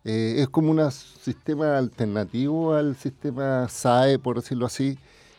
Eh, 0.05 0.35
es 0.37 0.49
como 0.49 0.69
un 0.69 0.91
sistema 0.91 1.79
alternativo 1.79 2.75
al 2.75 2.95
sistema 2.95 3.67
SAE, 3.67 4.19
por 4.19 4.35
decirlo 4.35 4.67
así. 4.67 4.97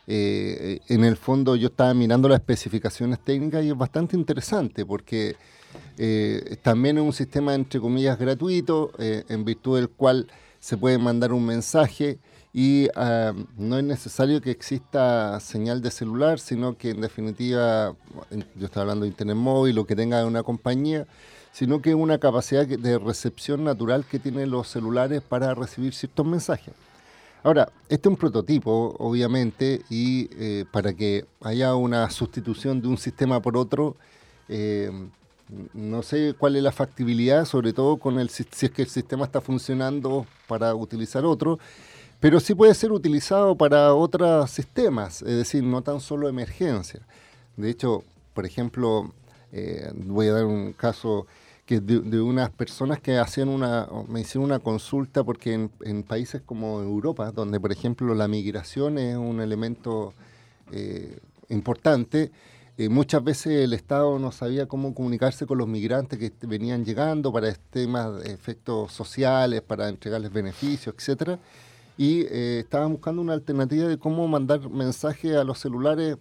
Eh, 0.09 0.81
en 0.89 1.05
el 1.05 1.17
fondo 1.17 1.57
yo 1.57 1.69
estaba 1.69 1.95
mirando 1.95 2.29
las 2.29 2.41
especificaciones 2.41 3.19
técnicas 3.21 3.65
y 3.65 3.71
es 3.71 3.77
bastante 3.77 4.17
interesante 4.17 4.87
porque 4.87 5.35
eh, 5.99 6.59
también 6.63 6.99
es 6.99 7.03
un 7.03 7.13
sistema 7.13 7.55
entre 7.55 7.81
comillas 7.81 8.17
gratuito 8.17 8.93
en 8.99 9.45
virtud 9.45 9.79
del 9.79 9.89
cual 9.89 10.29
se 10.61 10.77
puede 10.77 10.99
mandar 10.99 11.33
un 11.33 11.45
mensaje 11.45 12.19
y 12.53 12.89
ah, 12.95 13.35
no 13.59 13.79
es 13.79 13.85
necesario 13.85 14.41
que 14.41 14.51
exista 14.51 15.39
señal 15.41 15.83
de 15.83 15.91
celular, 15.91 16.39
sino 16.39 16.79
que 16.79 16.91
en 16.91 17.03
definitiva, 17.03 17.95
yo 18.31 18.67
estoy 18.67 18.81
hablando 18.81 19.03
de 19.03 19.11
internet 19.11 19.37
móvil 19.37 19.79
o 19.79 19.87
que 19.87 19.95
tenga 19.95 20.25
una 20.25 20.43
compañía, 20.43 21.07
sino 21.57 21.81
que 21.81 21.95
una 21.95 22.19
capacidad 22.19 22.67
de 22.67 22.99
recepción 22.99 23.65
natural 23.65 24.05
que 24.05 24.19
tienen 24.19 24.51
los 24.51 24.69
celulares 24.69 25.23
para 25.23 25.55
recibir 25.55 25.95
ciertos 25.95 26.27
mensajes. 26.27 26.75
Ahora, 27.43 27.73
este 27.89 28.11
es 28.11 28.11
un 28.11 28.19
prototipo, 28.19 28.95
obviamente, 28.99 29.81
y 29.89 30.29
eh, 30.33 30.67
para 30.71 30.93
que 30.93 31.25
haya 31.41 31.75
una 31.75 32.11
sustitución 32.11 32.83
de 32.83 32.89
un 32.89 32.99
sistema 32.99 33.41
por 33.41 33.57
otro, 33.57 33.97
eh, 34.51 34.91
no 35.73 36.03
sé 36.03 36.35
cuál 36.39 36.57
es 36.57 36.63
la 36.63 36.73
factibilidad, 36.73 37.47
sobre 37.47 37.73
todo 37.73 37.97
con 37.97 38.19
el, 38.19 38.29
si 38.29 38.45
es 38.67 38.71
que 38.71 38.83
el 38.83 38.89
sistema 38.89 39.25
está 39.25 39.41
funcionando 39.41 40.27
para 40.47 40.75
utilizar 40.75 41.25
otro, 41.25 41.59
pero 42.21 42.39
sí 42.39 42.55
puede 42.55 42.75
ser 42.75 42.93
utilizado 42.93 43.57
para 43.57 43.95
otros 43.95 44.51
sistemas, 44.51 45.23
es 45.23 45.39
decir, 45.39 45.63
no 45.65 45.81
tan 45.81 46.01
solo 46.01 46.29
emergencia. 46.29 47.01
De 47.57 47.71
hecho, 47.71 48.05
por 48.35 48.45
ejemplo, 48.45 49.11
eh, 49.53 49.91
voy 49.95 50.27
a 50.27 50.35
dar 50.35 50.45
un 50.45 50.75
caso 50.75 51.27
que 51.67 51.81
de, 51.81 52.21
unas 52.21 52.51
personas 52.51 53.01
que 53.01 53.19
hacían 53.19 53.49
una, 53.49 53.89
me 54.09 54.21
hicieron 54.21 54.45
una 54.45 54.61
consulta 54.61 55.25
porque 55.25 55.53
en, 55.53 55.71
en 55.81 56.05
países 56.05 56.41
como 56.41 56.81
Europa, 56.81 57.33
donde 57.33 57.59
por 57.59 57.73
ejemplo 57.73 58.15
la 58.15 58.29
migración 58.29 58.99
es 58.99 59.17
un 59.17 59.41
elemento 59.41 60.15
eh, 60.71 61.19
importante, 61.49 62.31
eh, 62.79 62.89
muchas 62.89 63.25
veces 63.25 63.65
el 63.65 63.73
Estado 63.73 64.19
no 64.21 64.31
sabía 64.31 64.67
cómo 64.67 64.95
comunicarse 64.95 65.45
con 65.45 65.59
los 65.59 65.67
migrantes 65.67 66.19
que 66.19 66.33
venían 66.47 66.85
llegando 66.85 67.33
para 67.33 67.53
temas 67.53 68.23
de 68.23 68.33
efectos 68.33 68.93
sociales, 68.93 69.61
para 69.63 69.89
entregarles 69.89 70.33
beneficios, 70.33 70.95
etcétera. 70.97 71.39
y 71.99 72.21
eh, 72.27 72.61
estaban 72.61 72.93
buscando 72.93 73.23
una 73.23 73.33
alternativa 73.33 73.89
de 73.89 73.99
cómo 73.99 74.29
mandar 74.29 74.69
mensajes 74.71 75.35
a 75.35 75.43
los 75.43 75.59
celulares 75.59 76.17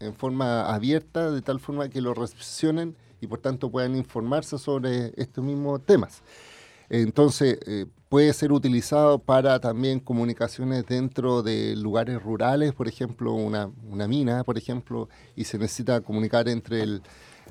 en 0.00 0.14
forma 0.14 0.62
abierta, 0.74 1.30
de 1.30 1.42
tal 1.42 1.60
forma 1.60 1.88
que 1.88 2.00
lo 2.00 2.14
recepcionen 2.14 2.96
y 3.22 3.26
por 3.26 3.38
tanto 3.38 3.70
puedan 3.70 3.96
informarse 3.96 4.58
sobre 4.58 5.14
estos 5.16 5.42
mismos 5.42 5.80
temas. 5.86 6.22
Entonces, 6.90 7.58
eh, 7.66 7.86
puede 8.10 8.34
ser 8.34 8.52
utilizado 8.52 9.18
para 9.18 9.58
también 9.60 10.00
comunicaciones 10.00 10.84
dentro 10.84 11.42
de 11.42 11.74
lugares 11.76 12.22
rurales, 12.22 12.74
por 12.74 12.88
ejemplo, 12.88 13.32
una, 13.32 13.70
una 13.88 14.06
mina, 14.06 14.44
por 14.44 14.58
ejemplo, 14.58 15.08
y 15.34 15.44
se 15.44 15.56
necesita 15.56 16.02
comunicar 16.02 16.48
entre 16.48 16.82
el, 16.82 17.02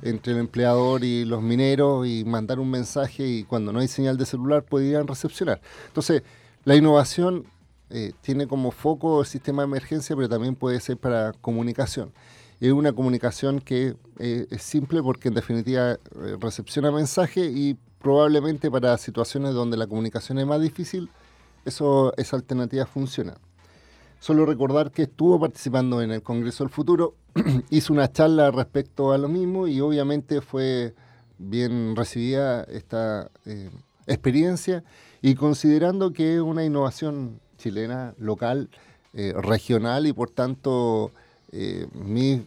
entre 0.04 0.34
el 0.34 0.40
empleador 0.40 1.04
y 1.04 1.26
los 1.26 1.42
mineros 1.42 2.06
y 2.06 2.24
mandar 2.26 2.60
un 2.60 2.70
mensaje 2.70 3.26
y 3.26 3.44
cuando 3.44 3.74
no 3.74 3.80
hay 3.80 3.88
señal 3.88 4.18
de 4.18 4.26
celular 4.28 4.64
podrían 4.64 5.08
recepcionar. 5.08 5.62
Entonces, 5.88 6.22
la 6.66 6.76
innovación 6.76 7.46
eh, 7.90 8.12
tiene 8.22 8.46
como 8.46 8.72
foco 8.72 9.22
el 9.22 9.26
sistema 9.26 9.64
de 9.64 9.70
emergencia, 9.70 10.16
pero 10.16 10.30
también 10.30 10.56
puede 10.56 10.80
ser 10.80 10.98
para 10.98 11.32
comunicación. 11.42 12.14
Es 12.62 12.72
una 12.72 12.94
comunicación 12.94 13.60
que 13.60 13.96
eh, 14.20 14.48
es 14.50 14.62
simple 14.62 15.04
porque 15.04 15.28
en 15.28 15.34
definitiva 15.34 15.94
eh, 15.94 15.98
recepciona 16.40 16.92
mensaje 16.92 17.44
y 17.46 17.76
probablemente 18.00 18.72
para 18.72 18.98
situaciones 18.98 19.54
donde 19.54 19.76
la 19.76 19.88
comunicación 19.88 20.40
es 20.40 20.48
más 20.48 20.62
difícil, 20.62 21.10
eso, 21.66 22.14
esa 22.16 22.38
alternativa 22.38 22.86
funciona. 22.86 23.36
Solo 24.20 24.46
recordar 24.46 24.92
que 24.92 25.04
estuvo 25.04 25.40
participando 25.40 26.02
en 26.02 26.12
el 26.12 26.22
Congreso 26.22 26.64
del 26.64 26.72
Futuro, 26.72 27.16
hizo 27.70 27.92
una 27.92 28.10
charla 28.12 28.52
respecto 28.52 29.12
a 29.12 29.18
lo 29.18 29.28
mismo 29.28 29.68
y 29.68 29.82
obviamente 29.82 30.40
fue 30.40 30.94
bien 31.38 31.96
recibida 31.96 32.64
esta 32.64 33.30
experiencia 34.06 34.84
y 35.22 35.36
considerando 35.36 36.14
que 36.14 36.36
es 36.36 36.42
una 36.42 36.64
innovación 36.64 37.40
chilena, 37.58 38.14
local, 38.18 38.70
eh, 39.14 39.34
regional 39.36 40.08
y 40.08 40.14
por 40.14 40.30
tanto 40.30 41.12
eh, 41.52 41.88
mis 41.94 42.42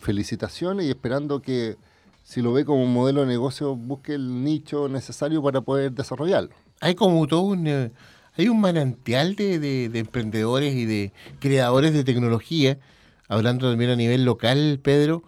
felicitaciones 0.00 0.86
y 0.86 0.90
esperando 0.90 1.40
que 1.40 1.76
si 2.22 2.40
lo 2.40 2.52
ve 2.52 2.64
como 2.64 2.82
un 2.82 2.92
modelo 2.92 3.22
de 3.22 3.26
negocio 3.26 3.76
busque 3.76 4.14
el 4.14 4.44
nicho 4.44 4.88
necesario 4.88 5.42
para 5.42 5.60
poder 5.60 5.92
desarrollarlo. 5.92 6.50
Hay 6.80 6.94
como 6.94 7.26
todo 7.26 7.42
un... 7.42 7.66
Eh, 7.66 7.90
hay 8.36 8.48
un 8.48 8.60
manantial 8.60 9.36
de, 9.36 9.60
de, 9.60 9.98
emprendedores 10.00 10.74
y 10.74 10.86
de 10.86 11.12
creadores 11.38 11.92
de 11.92 12.02
tecnología, 12.02 12.80
hablando 13.28 13.70
también 13.70 13.90
a 13.90 13.94
nivel 13.96 14.24
local, 14.24 14.80
Pedro, 14.82 15.22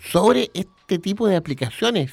sobre 0.00 0.50
este 0.54 0.98
tipo 0.98 1.28
de 1.28 1.36
aplicaciones. 1.36 2.10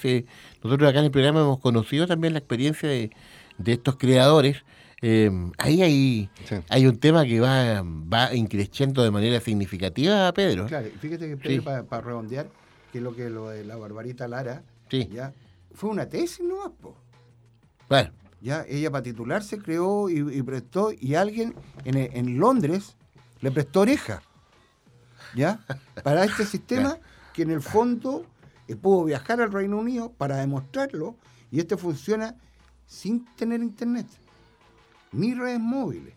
nosotros 0.61 0.89
acá 0.89 0.99
en 0.99 1.05
el 1.05 1.11
programa 1.11 1.39
hemos 1.39 1.59
conocido 1.59 2.05
también 2.05 2.33
la 2.33 2.39
experiencia 2.39 2.89
de, 2.89 3.11
de 3.59 3.71
estos 3.73 3.95
creadores, 3.95 4.63
eh, 5.01 5.31
ahí 5.57 5.81
hay, 5.81 6.29
hay 6.69 6.85
un 6.85 6.99
tema 6.99 7.25
que 7.25 7.39
va, 7.39 7.81
va 7.83 8.35
increciendo 8.35 9.03
de 9.03 9.09
manera 9.09 9.39
significativa, 9.39 10.31
Pedro. 10.33 10.67
Claro, 10.67 10.89
fíjate 10.99 11.27
que 11.29 11.37
Pedro, 11.37 11.85
para, 11.85 12.01
redondear, 12.01 12.49
que 12.91 13.01
lo 13.01 13.15
que 13.15 13.29
lo 13.29 13.49
de 13.49 13.63
la 13.63 13.77
Barbarita 13.77 14.27
Lara, 14.27 14.63
ya 14.89 15.33
fue 15.73 15.89
una 15.89 16.07
tesis, 16.07 16.45
¿no? 16.45 16.75
Bueno. 17.89 18.11
Ya, 18.41 18.65
ella 18.67 18.89
para 18.89 19.03
titularse 19.03 19.59
creó 19.59 20.09
y, 20.09 20.41
prestó, 20.41 20.91
y 20.91 21.13
alguien 21.13 21.53
en, 21.85 21.95
en, 21.97 22.39
Londres 22.39 22.95
le 23.39 23.51
prestó 23.51 23.81
oreja, 23.81 24.23
¿ya? 25.35 25.59
Para 26.03 26.23
este 26.23 26.45
sistema 26.45 26.97
que 27.33 27.43
en 27.43 27.51
el 27.51 27.61
fondo 27.61 28.25
eh, 28.67 28.75
pudo 28.75 29.03
viajar 29.05 29.41
al 29.41 29.51
Reino 29.51 29.77
Unido 29.77 30.11
para 30.11 30.37
demostrarlo, 30.37 31.15
y 31.51 31.59
este 31.59 31.77
funciona 31.77 32.35
sin 32.87 33.25
tener 33.35 33.61
internet, 33.61 34.07
ni 35.11 35.33
redes 35.33 35.59
móviles. 35.59 36.13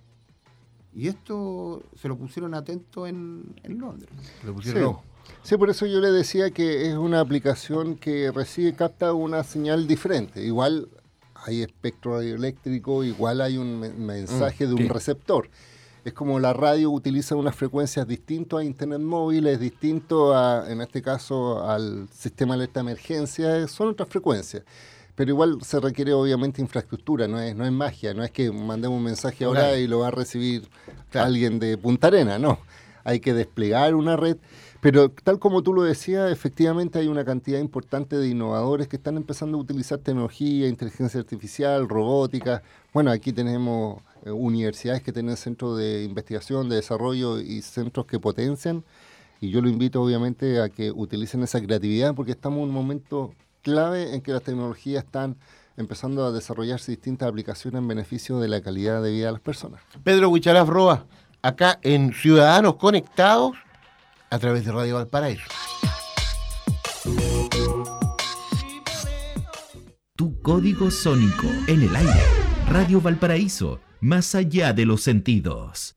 Y 0.95 1.09
esto 1.09 1.83
se 2.01 2.09
lo 2.09 2.17
pusieron 2.17 2.55
atento 2.55 3.07
en, 3.07 3.55
Londres. 3.65 4.11
Lo 4.45 4.55
pusieron 4.55 4.99
sí. 5.43 5.57
por 5.57 5.71
eso 5.71 5.87
yo 5.87 6.01
le 6.01 6.13
decía 6.13 6.51
que 6.53 6.89
es 6.89 6.95
una 6.95 7.21
aplicación 7.21 7.97
que 7.97 8.31
recibe, 8.31 8.75
capta 8.75 9.13
una 9.13 9.43
señal 9.43 9.89
diferente. 9.89 10.45
Igual 10.45 10.89
hay 11.35 11.63
espectro 11.63 12.17
radioeléctrico, 12.17 13.03
igual 13.03 13.41
hay 13.41 13.59
un 13.59 13.81
mensaje 14.07 14.67
mm, 14.67 14.69
de 14.69 14.75
un 14.85 14.89
receptor. 14.89 15.51
Es 16.05 16.13
como 16.13 16.39
la 16.39 16.53
radio 16.53 16.91
utiliza 16.91 17.35
unas 17.35 17.57
frecuencias 17.57 18.07
distintas 18.07 18.61
a 18.61 18.65
Internet 18.65 19.01
móvil, 19.01 19.47
es 19.47 19.59
distinto 19.59 20.35
a, 20.35 20.71
en 20.71 20.81
este 20.81 21.03
caso, 21.03 21.67
al 21.67 22.09
sistema 22.13 22.55
de 22.55 22.65
alerta 22.65 22.81
de 22.81 22.91
emergencia, 22.91 23.67
son 23.67 23.89
otras 23.89 24.09
frecuencias 24.09 24.63
pero 25.15 25.31
igual 25.31 25.59
se 25.63 25.81
requiere 25.81 26.13
obviamente 26.13 26.61
infraestructura, 26.61 27.29
no 27.29 27.41
es, 27.41 27.55
no 27.55 27.65
es 27.65 27.73
magia, 27.73 28.15
no 28.15 28.25
es 28.25 28.31
que 28.31 28.51
mandemos 28.51 28.99
un 28.99 29.05
mensaje 29.05 29.45
ahora 29.45 29.77
y 29.77 29.87
lo 29.87 30.01
va 30.01 30.09
a 30.09 30.11
recibir 30.11 30.69
alguien 31.13 31.59
de 31.59 31.79
Punta 31.79 32.09
Arena, 32.09 32.39
no. 32.39 32.59
Hay 33.05 33.21
que 33.21 33.35
desplegar 33.35 33.95
una 33.95 34.17
red, 34.17 34.39
pero 34.81 35.11
tal 35.11 35.39
como 35.39 35.63
tú 35.63 35.73
lo 35.73 35.83
decías, 35.83 36.33
efectivamente 36.33 36.99
hay 36.99 37.09
una 37.09 37.25
cantidad 37.25 37.61
importante 37.61 38.17
de 38.17 38.29
innovadores 38.29 38.89
que 38.89 38.97
están 38.97 39.17
empezando 39.17 39.59
a 39.59 39.61
utilizar 39.61 39.99
tecnología, 39.99 40.69
inteligencia 40.69 41.21
artificial, 41.21 41.89
robótica. 41.89 42.63
Bueno, 42.93 43.11
aquí 43.11 43.33
tenemos 43.33 44.03
eh, 44.25 44.31
universidades 44.31 45.03
que 45.03 45.13
tienen 45.13 45.37
centros 45.37 45.79
de 45.79 46.05
investigación, 46.05 46.69
de 46.69 46.77
desarrollo 46.77 47.41
y 47.41 47.63
centros 47.63 48.07
que 48.07 48.19
potencian. 48.19 48.85
Y 49.41 49.51
yo 49.51 49.61
lo 49.61 49.69
invito 49.69 50.03
obviamente 50.03 50.61
a 50.61 50.71
que 50.71 50.91
utilicen 50.91 51.43
esa 51.43 51.61
creatividad 51.61 52.15
porque 52.15 52.33
estamos 52.33 52.59
en 52.59 52.65
un 52.65 52.71
momento 52.71 53.35
clave 53.65 54.15
en 54.15 54.21
que 54.21 54.31
las 54.31 54.43
tecnologías 54.43 55.05
están 55.05 55.37
empezando 55.77 56.25
a 56.25 56.31
desarrollarse 56.31 56.93
distintas 56.93 57.29
aplicaciones 57.29 57.81
en 57.81 57.89
beneficio 57.89 58.39
de 58.39 58.47
la 58.47 58.61
calidad 58.61 59.03
de 59.03 59.11
vida 59.11 59.27
de 59.27 59.33
las 59.33 59.41
personas. 59.41 59.81
Pedro 60.05 60.29
Huicharaf 60.29 60.69
Roa, 60.69 61.07
acá 61.43 61.81
en 61.83 62.13
Ciudadanos 62.13 62.77
Conectados 62.77 63.57
a 64.31 64.39
través 64.39 64.65
de 64.65 64.71
Radio 64.71 64.97
Valparaíso. 64.97 65.43
Tu 70.15 70.41
código 70.43 70.93
sónico 70.93 71.49
en 71.67 71.83
el 71.83 71.97
aire. 71.97 72.23
Radio 72.69 73.01
Valparaíso, 73.01 73.81
más 74.01 74.35
allá 74.37 74.73
de 74.73 74.87
los 74.87 75.03
sentidos. 75.03 75.97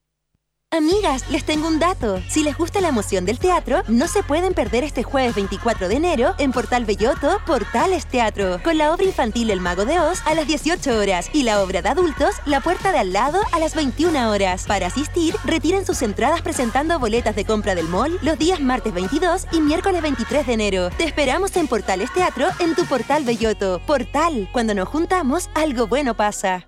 Amigas, 0.78 1.28
les 1.32 1.44
tengo 1.44 1.68
un 1.68 1.80
dato. 1.80 2.22
Si 2.30 2.44
les 2.44 2.56
gusta 2.56 2.82
la 2.82 2.90
emoción 2.90 3.26
del 3.26 3.40
teatro, 3.40 3.82
no 3.88 4.08
se 4.08 4.22
pueden 4.22 4.54
perder 4.54 4.84
este 4.84 5.02
jueves 5.02 5.34
24 5.34 5.90
de 5.90 5.96
enero 5.96 6.36
en 6.38 6.52
Portal 6.52 6.86
Belloto, 6.86 7.40
Portales 7.48 8.06
Teatro, 8.06 8.60
con 8.64 8.78
la 8.78 8.94
obra 8.94 9.06
infantil 9.06 9.50
El 9.50 9.60
Mago 9.60 9.86
de 9.86 10.00
Oz 10.00 10.22
a 10.28 10.36
las 10.36 10.46
18 10.46 11.00
horas 11.00 11.32
y 11.34 11.42
la 11.42 11.64
obra 11.64 11.82
de 11.82 11.90
adultos 11.90 12.36
La 12.46 12.62
Puerta 12.62 12.92
de 12.92 13.00
al 13.00 13.12
lado 13.12 13.42
a 13.54 13.60
las 13.60 13.74
21 13.74 14.30
horas. 14.30 14.66
Para 14.68 14.86
asistir, 14.86 15.36
retiren 15.46 15.84
sus 15.84 16.04
entradas 16.04 16.44
presentando 16.44 17.00
boletas 17.00 17.36
de 17.36 17.46
compra 17.46 17.74
del 17.74 17.88
mall 17.88 18.20
los 18.22 18.38
días 18.38 18.60
martes 18.60 18.94
22 18.94 19.48
y 19.52 19.62
miércoles 19.62 20.04
23 20.04 20.46
de 20.46 20.54
enero. 20.54 20.90
Te 20.96 21.06
esperamos 21.06 21.56
en 21.56 21.68
Portales 21.68 22.14
Teatro 22.14 22.50
en 22.60 22.76
tu 22.76 22.86
Portal 22.86 23.24
Belloto. 23.24 23.82
Portal, 23.88 24.48
cuando 24.52 24.76
nos 24.76 24.88
juntamos, 24.88 25.50
algo 25.56 25.88
bueno 25.88 26.16
pasa. 26.16 26.68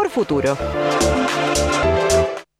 futuro. 0.09 0.57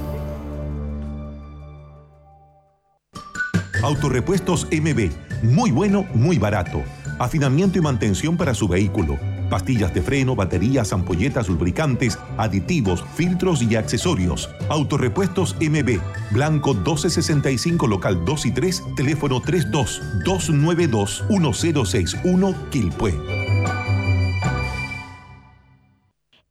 Autorepuestos 3.84 4.68
MB. 4.72 5.12
Muy 5.44 5.72
bueno, 5.72 6.06
muy 6.14 6.38
barato. 6.38 6.84
Afinamiento 7.20 7.78
y 7.78 7.82
mantención 7.82 8.38
para 8.38 8.54
su 8.54 8.68
vehículo. 8.68 9.18
Pastillas 9.50 9.94
de 9.94 10.02
freno, 10.02 10.36
baterías, 10.36 10.94
ampolletas, 10.94 11.48
lubricantes, 11.50 12.18
aditivos, 12.38 13.04
filtros 13.16 13.62
y 13.62 13.76
accesorios. 13.76 14.50
Autorepuestos 14.70 15.56
MB. 15.60 16.00
Blanco 16.32 16.74
1265, 16.74 17.88
local 17.88 18.26
2 18.26 18.46
y 18.46 18.52
3, 18.52 18.84
teléfono 18.96 19.42
32 19.42 20.02
292 20.26 21.24
1061 21.30 22.56
Quilpué. 22.70 23.37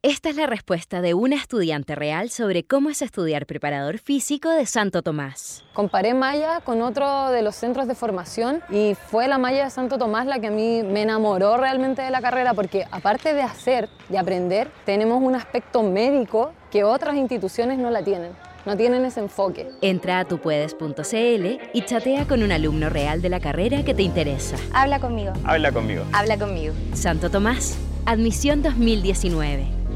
Esta 0.03 0.29
es 0.29 0.35
la 0.35 0.45
respuesta 0.45 1.01
de 1.01 1.15
una 1.15 1.35
estudiante 1.35 1.95
real 1.95 2.29
sobre 2.29 2.63
cómo 2.63 2.91
es 2.91 3.01
estudiar 3.01 3.47
preparador 3.47 3.97
físico 3.97 4.51
de 4.51 4.67
Santo 4.67 5.01
Tomás. 5.01 5.65
Comparé 5.73 6.13
malla 6.13 6.61
con 6.61 6.83
otro 6.83 7.31
de 7.31 7.41
los 7.41 7.55
centros 7.55 7.87
de 7.87 7.95
formación 7.95 8.61
y 8.69 8.93
fue 8.93 9.27
la 9.27 9.39
malla 9.39 9.63
de 9.63 9.69
Santo 9.71 9.97
Tomás 9.97 10.27
la 10.27 10.39
que 10.39 10.47
a 10.47 10.51
mí 10.51 10.83
me 10.83 11.01
enamoró 11.01 11.57
realmente 11.57 12.03
de 12.03 12.11
la 12.11 12.21
carrera 12.21 12.53
porque 12.53 12.85
aparte 12.91 13.33
de 13.33 13.41
hacer 13.41 13.89
y 14.07 14.17
aprender, 14.17 14.69
tenemos 14.85 15.19
un 15.19 15.33
aspecto 15.33 15.81
médico 15.81 16.53
que 16.69 16.83
otras 16.83 17.15
instituciones 17.15 17.79
no 17.79 17.89
la 17.89 18.03
tienen. 18.03 18.33
No 18.67 18.77
tienen 18.77 19.03
ese 19.03 19.21
enfoque. 19.21 19.67
Entra 19.81 20.19
a 20.19 20.25
tupuedes.cl 20.25 21.57
y 21.73 21.81
chatea 21.81 22.27
con 22.27 22.43
un 22.43 22.51
alumno 22.51 22.89
real 22.89 23.23
de 23.23 23.29
la 23.29 23.39
carrera 23.39 23.83
que 23.83 23.95
te 23.95 24.03
interesa. 24.03 24.57
Habla 24.73 24.99
conmigo. 24.99 25.33
Habla 25.43 25.71
conmigo. 25.71 26.03
Habla 26.13 26.37
conmigo. 26.37 26.75
Santo 26.93 27.31
Tomás, 27.31 27.79
admisión 28.05 28.61
2019. 28.61 29.76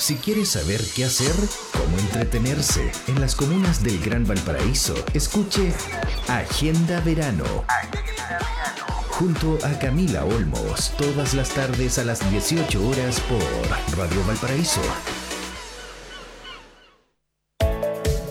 Si 0.00 0.16
quieres 0.16 0.48
saber 0.48 0.80
qué 0.96 1.04
hacer, 1.04 1.34
cómo 1.72 1.98
entretenerse 1.98 2.90
en 3.06 3.20
las 3.20 3.36
comunas 3.36 3.82
del 3.82 4.00
Gran 4.00 4.26
Valparaíso, 4.26 4.94
escuche 5.12 5.74
Agenda 6.26 7.00
Verano. 7.02 7.44
Junto 9.10 9.58
a 9.62 9.78
Camila 9.78 10.24
Olmos, 10.24 10.94
todas 10.96 11.34
las 11.34 11.50
tardes 11.50 11.98
a 11.98 12.04
las 12.04 12.28
18 12.30 12.88
horas 12.88 13.20
por 13.20 13.98
Radio 13.98 14.24
Valparaíso. 14.26 14.80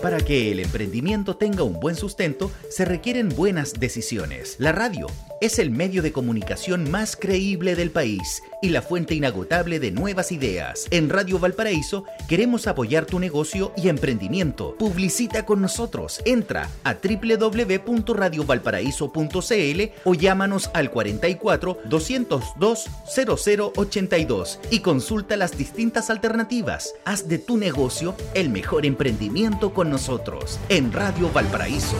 Para 0.02 0.18
que 0.18 0.50
el 0.50 0.60
emprendimiento 0.60 1.36
tenga 1.36 1.62
un 1.62 1.78
buen 1.78 1.94
sustento, 1.94 2.50
se 2.70 2.86
requieren 2.86 3.28
buenas 3.28 3.74
decisiones. 3.74 4.56
La 4.58 4.72
radio 4.72 5.06
es 5.42 5.58
el 5.58 5.70
medio 5.70 6.02
de 6.02 6.12
comunicación 6.12 6.90
más 6.90 7.16
creíble 7.16 7.74
del 7.74 7.90
país 7.90 8.42
y 8.60 8.68
la 8.68 8.82
fuente 8.82 9.14
inagotable 9.14 9.80
de 9.80 9.90
nuevas 9.90 10.32
ideas. 10.32 10.86
En 10.90 11.08
Radio 11.08 11.38
Valparaíso 11.38 12.04
queremos 12.28 12.66
apoyar 12.66 13.06
tu 13.06 13.18
negocio 13.18 13.72
y 13.76 13.88
emprendimiento. 13.88 14.74
Publicita 14.76 15.46
con 15.46 15.62
nosotros. 15.62 16.20
Entra 16.26 16.68
a 16.84 16.94
www.radiovalparaíso.cl 16.94 19.80
o 20.04 20.14
llámanos 20.14 20.70
al 20.74 20.90
44 20.90 21.78
202 21.86 22.84
0082 23.16 24.60
y 24.70 24.80
consulta 24.80 25.38
las 25.38 25.56
distintas 25.56 26.10
alternativas. 26.10 26.92
Haz 27.06 27.28
de 27.28 27.38
tu 27.38 27.56
negocio 27.56 28.14
el 28.34 28.50
mejor 28.50 28.84
emprendimiento 28.84 29.72
con 29.90 29.96
nosotros 29.96 30.58
en 30.68 30.92
Radio 30.92 31.30
Valparaíso. 31.32 31.96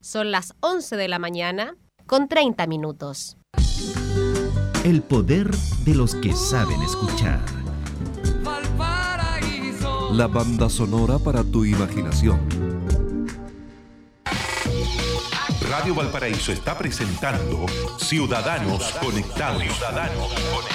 Son 0.00 0.30
las 0.30 0.54
11 0.60 0.96
de 0.96 1.08
la 1.08 1.18
mañana 1.18 1.76
con 2.06 2.28
30 2.28 2.66
minutos. 2.66 3.36
El 4.84 5.02
poder 5.02 5.50
de 5.84 5.94
los 5.94 6.14
que 6.14 6.32
saben 6.32 6.80
escuchar. 6.82 7.40
La 10.12 10.26
banda 10.26 10.68
sonora 10.68 11.18
para 11.18 11.44
tu 11.44 11.64
imaginación. 11.64 12.61
Radio 15.72 15.94
Valparaíso 15.94 16.52
está 16.52 16.76
presentando 16.76 17.64
Ciudadanos 17.98 18.92
Conectados. 19.00 19.64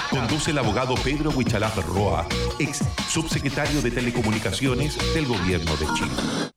Conduce 0.09 0.49
el 0.49 0.57
abogado 0.57 0.95
Pedro 1.03 1.29
Huichalaf 1.29 1.77
Roa, 1.85 2.25
ex 2.57 2.79
subsecretario 3.07 3.83
de 3.83 3.91
Telecomunicaciones 3.91 4.97
del 5.13 5.27
Gobierno 5.27 5.77
de 5.77 5.85
Chile. 5.93 6.56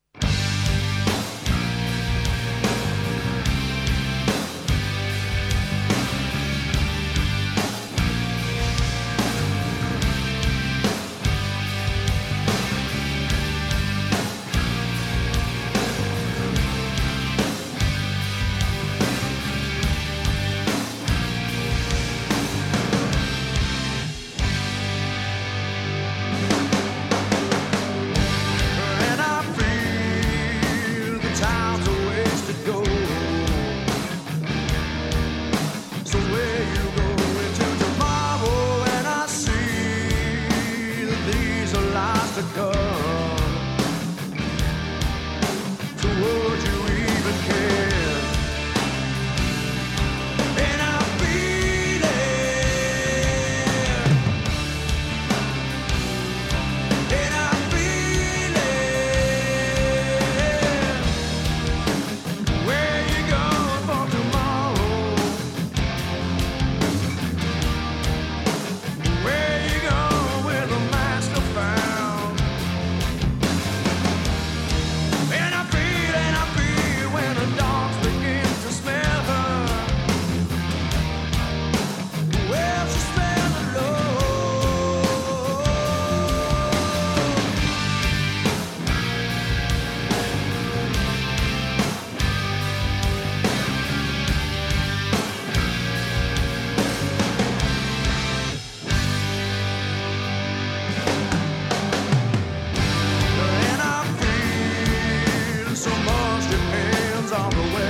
all 107.41 107.51
the 107.51 107.75
way. 107.75 107.90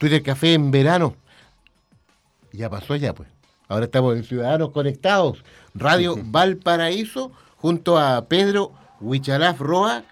Twitter 0.00 0.22
Café 0.22 0.54
en 0.54 0.70
verano. 0.70 1.14
Ya 2.52 2.70
pasó 2.70 2.96
ya, 2.96 3.14
pues. 3.14 3.28
Ahora 3.68 3.84
estamos 3.84 4.16
en 4.16 4.24
Ciudadanos 4.24 4.70
Conectados, 4.70 5.44
Radio 5.74 6.16
Valparaíso, 6.24 7.32
junto 7.58 7.98
a 7.98 8.24
Pedro 8.24 8.72
Huichalaf 9.02 9.60
Roa, 9.60 10.04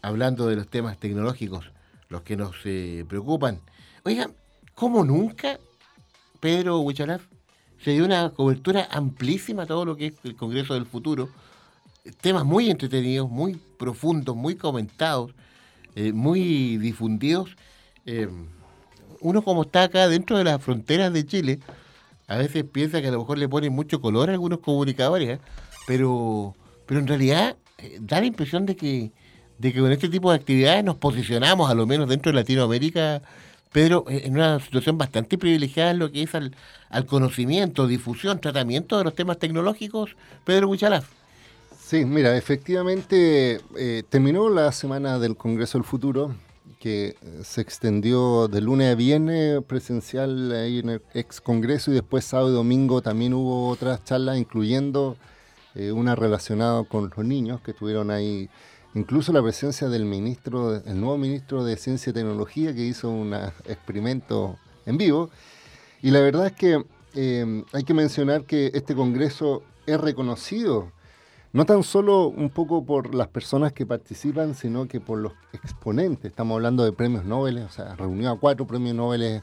hablando 0.00 0.46
de 0.46 0.54
los 0.54 0.68
temas 0.68 0.96
tecnológicos, 0.98 1.72
los 2.08 2.22
que 2.22 2.36
nos 2.36 2.54
eh, 2.66 3.04
preocupan. 3.08 3.58
Oiga, 4.04 4.30
¿cómo 4.76 5.04
nunca, 5.04 5.58
Pedro 6.38 6.78
Huichalaf, 6.78 7.22
se 7.82 7.90
dio 7.90 8.04
una 8.04 8.30
cobertura 8.30 8.86
amplísima 8.92 9.64
a 9.64 9.66
todo 9.66 9.84
lo 9.84 9.96
que 9.96 10.06
es 10.06 10.14
el 10.22 10.36
Congreso 10.36 10.74
del 10.74 10.86
Futuro? 10.86 11.30
Temas 12.20 12.44
muy 12.44 12.70
entretenidos, 12.70 13.28
muy 13.28 13.56
profundos, 13.76 14.36
muy 14.36 14.54
comentados, 14.54 15.32
eh, 15.96 16.12
muy 16.12 16.76
difundidos. 16.76 17.56
Eh, 18.04 18.28
uno 19.20 19.42
como 19.42 19.62
está 19.62 19.84
acá 19.84 20.08
dentro 20.08 20.38
de 20.38 20.44
las 20.44 20.62
fronteras 20.62 21.12
de 21.12 21.26
Chile, 21.26 21.60
a 22.28 22.36
veces 22.36 22.64
piensa 22.64 23.00
que 23.00 23.08
a 23.08 23.10
lo 23.12 23.20
mejor 23.20 23.38
le 23.38 23.48
ponen 23.48 23.72
mucho 23.72 24.00
color 24.00 24.28
a 24.28 24.32
algunos 24.32 24.58
comunicadores, 24.58 25.28
¿eh? 25.28 25.40
pero, 25.86 26.54
pero 26.86 27.00
en 27.00 27.06
realidad 27.06 27.56
eh, 27.78 27.98
da 28.00 28.20
la 28.20 28.26
impresión 28.26 28.66
de 28.66 28.76
que, 28.76 29.12
de 29.58 29.72
que 29.72 29.80
con 29.80 29.92
este 29.92 30.08
tipo 30.08 30.30
de 30.30 30.36
actividades 30.36 30.82
nos 30.84 30.96
posicionamos, 30.96 31.70
a 31.70 31.74
lo 31.74 31.86
menos 31.86 32.08
dentro 32.08 32.32
de 32.32 32.36
Latinoamérica, 32.36 33.22
Pedro, 33.72 34.04
eh, 34.08 34.22
en 34.24 34.34
una 34.34 34.58
situación 34.58 34.98
bastante 34.98 35.38
privilegiada 35.38 35.92
en 35.92 35.98
lo 36.00 36.10
que 36.10 36.22
es 36.22 36.34
al, 36.34 36.56
al 36.90 37.06
conocimiento, 37.06 37.86
difusión, 37.86 38.40
tratamiento 38.40 38.98
de 38.98 39.04
los 39.04 39.14
temas 39.14 39.38
tecnológicos. 39.38 40.16
Pedro 40.44 40.68
Huichalaf. 40.68 41.06
Sí, 41.78 42.04
mira, 42.04 42.36
efectivamente 42.36 43.60
terminó 44.08 44.50
la 44.50 44.72
semana 44.72 45.20
del 45.20 45.36
Congreso 45.36 45.78
del 45.78 45.84
Futuro, 45.84 46.34
que 46.86 47.08
eh, 47.08 47.16
se 47.42 47.62
extendió 47.62 48.46
de 48.46 48.60
lunes 48.60 48.92
a 48.92 48.94
viernes 48.94 49.60
presencial 49.64 50.52
ahí 50.52 50.78
en 50.78 50.90
el 50.90 51.02
ex 51.14 51.40
Congreso 51.40 51.90
y 51.90 51.94
después 51.94 52.24
sábado 52.24 52.50
y 52.50 52.52
domingo 52.52 53.02
también 53.02 53.34
hubo 53.34 53.66
otras 53.70 54.04
charlas, 54.04 54.38
incluyendo 54.38 55.16
eh, 55.74 55.90
una 55.90 56.14
relacionada 56.14 56.84
con 56.84 57.10
los 57.10 57.26
niños 57.26 57.60
que 57.60 57.72
estuvieron 57.72 58.12
ahí, 58.12 58.48
incluso 58.94 59.32
la 59.32 59.42
presencia 59.42 59.88
del 59.88 60.04
ministro, 60.04 60.76
el 60.76 61.00
nuevo 61.00 61.18
ministro 61.18 61.64
de 61.64 61.76
Ciencia 61.76 62.10
y 62.10 62.12
Tecnología 62.12 62.72
que 62.72 62.82
hizo 62.82 63.10
un 63.10 63.34
experimento 63.34 64.56
en 64.84 64.96
vivo. 64.96 65.28
Y 66.02 66.12
la 66.12 66.20
verdad 66.20 66.46
es 66.46 66.52
que 66.52 66.84
eh, 67.16 67.64
hay 67.72 67.82
que 67.82 67.94
mencionar 67.94 68.44
que 68.44 68.70
este 68.74 68.94
Congreso 68.94 69.64
es 69.86 70.00
reconocido 70.00 70.92
no 71.56 71.64
tan 71.64 71.82
solo 71.82 72.28
un 72.28 72.50
poco 72.50 72.84
por 72.84 73.14
las 73.14 73.28
personas 73.28 73.72
que 73.72 73.86
participan, 73.86 74.54
sino 74.54 74.86
que 74.86 75.00
por 75.00 75.18
los 75.18 75.32
exponentes. 75.52 76.26
Estamos 76.30 76.54
hablando 76.56 76.84
de 76.84 76.92
premios 76.92 77.24
Nobel, 77.24 77.58
o 77.58 77.70
sea, 77.70 77.96
reunió 77.96 78.30
a 78.30 78.38
cuatro 78.38 78.66
premios 78.66 78.94
Nobel 78.94 79.42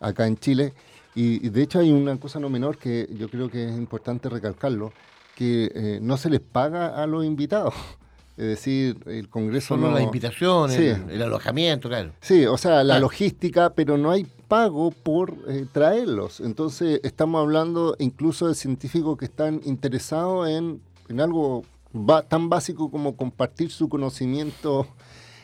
acá 0.00 0.26
en 0.26 0.36
Chile. 0.36 0.74
Y, 1.14 1.44
y 1.46 1.48
de 1.48 1.62
hecho 1.62 1.78
hay 1.78 1.90
una 1.92 2.18
cosa 2.20 2.38
no 2.40 2.50
menor 2.50 2.76
que 2.76 3.08
yo 3.18 3.30
creo 3.30 3.48
que 3.48 3.70
es 3.70 3.74
importante 3.76 4.28
recalcarlo, 4.28 4.92
que 5.34 5.70
eh, 5.74 5.98
no 6.02 6.18
se 6.18 6.28
les 6.28 6.40
paga 6.40 7.02
a 7.02 7.06
los 7.06 7.24
invitados. 7.24 7.74
Es 8.38 8.44
decir, 8.44 8.98
el 9.06 9.30
Congreso 9.30 9.68
Solo 9.76 9.88
no... 9.88 9.94
la 9.94 10.02
invitación, 10.02 10.70
Sí. 10.70 10.88
el, 10.88 11.08
el 11.08 11.22
alojamiento, 11.22 11.88
claro. 11.88 12.12
Sí, 12.20 12.44
o 12.44 12.58
sea, 12.58 12.84
la 12.84 12.96
Ah. 12.96 13.00
logística, 13.00 13.70
pero 13.70 13.96
no 13.96 14.10
hay 14.10 14.26
pago 14.46 14.90
por 14.90 15.32
eh, 15.48 15.64
traerlos. 15.72 16.40
Entonces, 16.42 17.00
estamos 17.02 17.40
hablando 17.40 17.96
incluso 17.98 18.46
de 18.46 18.54
científicos 18.54 19.16
que 19.16 19.24
están 19.24 19.62
interesados 19.64 20.50
en, 20.50 20.82
en 21.08 21.20
algo 21.20 21.62
ba- 21.92 22.22
tan 22.22 22.48
básico 22.48 22.90
como 22.90 23.16
compartir 23.16 23.70
su 23.70 23.88
conocimiento 23.88 24.86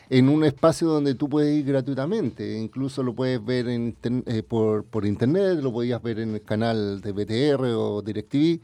en 0.09 0.29
un 0.29 0.43
espacio 0.43 0.87
donde 0.89 1.15
tú 1.15 1.29
puedes 1.29 1.57
ir 1.57 1.65
gratuitamente. 1.65 2.59
Incluso 2.59 3.01
lo 3.03 3.13
puedes 3.13 3.43
ver 3.43 3.67
en 3.69 3.95
eh, 4.25 4.43
por, 4.43 4.83
por 4.83 5.05
internet, 5.05 5.59
lo 5.61 5.71
podías 5.71 6.01
ver 6.03 6.19
en 6.19 6.33
el 6.35 6.41
canal 6.41 7.01
de 7.01 7.11
BTR 7.11 7.63
o 7.75 8.01
DirecTV. 8.01 8.59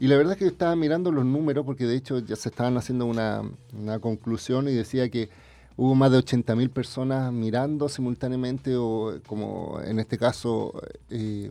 Y 0.00 0.06
la 0.06 0.16
verdad 0.16 0.32
es 0.34 0.38
que 0.38 0.44
yo 0.44 0.50
estaba 0.50 0.76
mirando 0.76 1.10
los 1.10 1.24
números, 1.24 1.64
porque 1.64 1.84
de 1.84 1.96
hecho 1.96 2.20
ya 2.20 2.36
se 2.36 2.48
estaban 2.50 2.76
haciendo 2.76 3.04
una, 3.06 3.42
una 3.76 3.98
conclusión 3.98 4.68
y 4.68 4.72
decía 4.72 5.08
que 5.08 5.28
hubo 5.76 5.94
más 5.94 6.10
de 6.12 6.18
80.000 6.18 6.70
personas 6.70 7.32
mirando 7.32 7.88
simultáneamente, 7.88 8.76
o 8.76 9.18
como 9.26 9.80
en 9.84 9.98
este 9.98 10.16
caso 10.16 10.72
eh, 11.10 11.50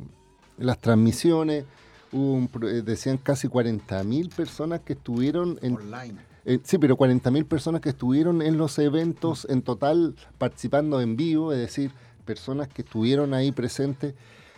las 0.57 0.79
transmisiones. 0.79 1.65
Hubo 2.11 2.33
un 2.33 2.47
pro- 2.47 2.69
eh, 2.69 2.81
decían 2.81 3.17
casi 3.17 3.47
40.000 3.47 4.29
personas 4.35 4.81
que 4.81 4.93
estuvieron 4.93 5.59
en, 5.61 5.75
Online. 5.75 6.15
eh, 6.45 6.59
sí, 6.63 6.77
pero 6.77 6.95
40.000 6.97 7.45
personas 7.45 7.81
que 7.81 7.89
estuvieron 7.89 8.41
en 8.41 8.57
los 8.57 8.79
eventos 8.79 9.45
en 9.49 9.61
total 9.61 10.15
participando 10.37 11.01
en 11.01 11.17
vivo, 11.17 11.51
es 11.51 11.59
decir, 11.59 11.91
personas 12.25 12.67
que 12.67 12.81
estuvieron 12.81 13.33
ahí 13.33 13.51
presentes. 13.51 14.13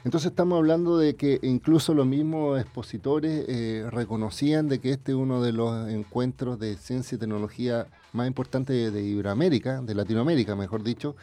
Entonces 0.06 0.30
estamos 0.32 0.58
hablando 0.58 0.98
de 0.98 1.16
que 1.16 1.40
incluso 1.44 1.94
los 1.94 2.06
mismos 2.08 2.60
expositores 2.62 3.44
eh, 3.50 3.86
reconocían 3.92 4.70
de 4.70 4.80
que 4.80 4.92
este 4.92 5.12
es 5.12 5.18
uno 5.18 5.42
de 5.42 5.52
los 5.52 5.90
encuentros 5.90 6.58
de 6.58 6.78
ciencia 6.78 7.16
y 7.16 7.20
tecnología 7.20 7.86
más 8.14 8.26
importantes 8.28 8.76
de, 8.76 8.92
de 8.92 9.04
Iberoamérica, 9.04 9.82
de 9.82 9.94
Latinoamérica, 9.96 10.56
mejor 10.56 10.84
dicho. 10.84 11.16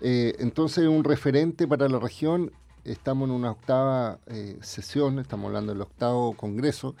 Eh, 0.00 0.34
entonces 0.40 0.88
un 0.88 1.04
referente 1.04 1.68
para 1.68 1.88
la 1.88 1.98
región. 2.00 2.50
Estamos 2.84 3.28
en 3.28 3.34
una 3.34 3.50
octava 3.50 4.18
eh, 4.26 4.58
sesión, 4.62 5.18
estamos 5.18 5.46
hablando 5.48 5.72
del 5.72 5.82
octavo 5.82 6.32
congreso. 6.34 6.94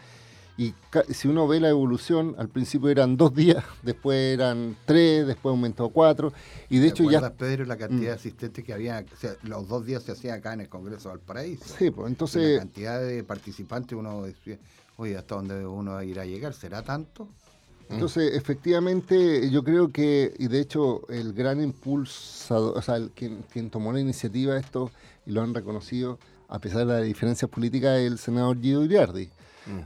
Y 0.56 0.74
si 1.10 1.28
uno 1.28 1.46
ve 1.46 1.60
la 1.60 1.68
evolución, 1.68 2.34
al 2.36 2.48
principio 2.48 2.88
eran 2.88 3.16
dos 3.16 3.32
días, 3.32 3.64
después 3.84 4.16
eran 4.34 4.76
tres, 4.86 5.24
después 5.26 5.52
aumentó 5.52 5.84
a 5.84 5.90
cuatro. 5.92 6.32
Y 6.68 6.78
de 6.78 6.88
¿Te 6.88 6.92
hecho 6.94 7.10
ya... 7.10 7.30
Pedro, 7.30 7.64
la 7.64 7.76
cantidad 7.76 8.10
de 8.10 8.16
Mm. 8.16 8.18
asistentes 8.18 8.64
que 8.64 8.72
había? 8.72 9.04
O 9.12 9.16
sea, 9.16 9.34
los 9.44 9.68
dos 9.68 9.86
días 9.86 10.02
se 10.02 10.10
hacía 10.12 10.34
acá 10.34 10.54
en 10.54 10.62
el 10.62 10.68
Congreso 10.68 11.10
de 11.10 11.16
Valparaíso. 11.16 11.64
Sí, 11.78 11.90
pues 11.92 12.08
Y 12.08 12.10
entonces... 12.10 12.52
La 12.54 12.58
cantidad 12.58 13.00
de 13.00 13.22
participantes, 13.22 13.96
uno 13.96 14.22
decía, 14.24 14.58
oye, 14.96 15.16
¿hasta 15.16 15.36
dónde 15.36 15.64
uno 15.64 16.02
irá 16.02 16.22
a 16.22 16.26
llegar? 16.26 16.52
¿Será 16.54 16.82
tanto? 16.82 17.28
Entonces, 17.90 18.34
efectivamente, 18.34 19.50
yo 19.50 19.64
creo 19.64 19.88
que, 19.90 20.34
y 20.38 20.48
de 20.48 20.60
hecho, 20.60 21.02
el 21.08 21.32
gran 21.32 21.62
impulsado, 21.62 22.72
o 22.74 22.82
sea, 22.82 22.96
el- 22.96 23.10
quien, 23.10 23.42
quien 23.52 23.70
tomó 23.70 23.92
la 23.92 24.00
iniciativa 24.00 24.54
de 24.54 24.60
esto 24.60 24.90
y 25.26 25.32
lo 25.32 25.42
han 25.42 25.54
reconocido, 25.54 26.18
a 26.48 26.58
pesar 26.58 26.80
de 26.80 26.84
las 26.86 27.02
diferencias 27.04 27.50
políticas, 27.50 27.98
es 27.98 28.10
el 28.12 28.18
senador 28.18 28.58
Guido 28.60 28.84
Iriardi. 28.84 29.30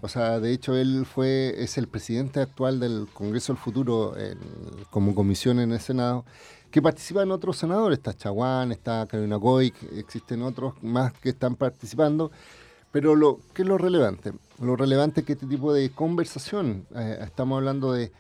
O 0.01 0.09
sea, 0.09 0.39
de 0.39 0.53
hecho, 0.53 0.77
él 0.77 1.05
fue, 1.05 1.55
es 1.59 1.77
el 1.77 1.89
presidente 1.89 2.41
actual 2.41 2.79
del 2.79 3.09
Congreso 3.13 3.53
del 3.53 3.61
Futuro 3.63 4.17
en- 4.17 4.39
como 4.91 5.13
comisión 5.15 5.59
en 5.59 5.73
el 5.73 5.81
Senado, 5.81 6.25
que 6.71 6.81
participan 6.81 7.31
otros 7.33 7.59
senadores, 7.59 7.99
está 7.99 8.15
Chaguán, 8.15 8.71
está 8.73 9.07
Carolina 9.07 9.37
Goy, 9.37 9.75
existen 9.97 10.43
otros 10.43 10.75
más 10.83 11.13
que 11.15 11.31
están 11.31 11.57
participando. 11.57 12.31
Pero 12.93 13.17
lo, 13.17 13.41
¿qué 13.55 13.63
es 13.63 13.69
lo 13.69 13.79
relevante? 13.79 14.33
Lo 14.61 14.77
relevante 14.77 15.21
es 15.21 15.27
que 15.27 15.33
este 15.33 15.47
tipo 15.47 15.73
de 15.73 15.91
conversación, 15.91 16.87
eh, 16.95 17.19
estamos 17.23 17.57
hablando 17.57 17.93
de, 17.93 18.13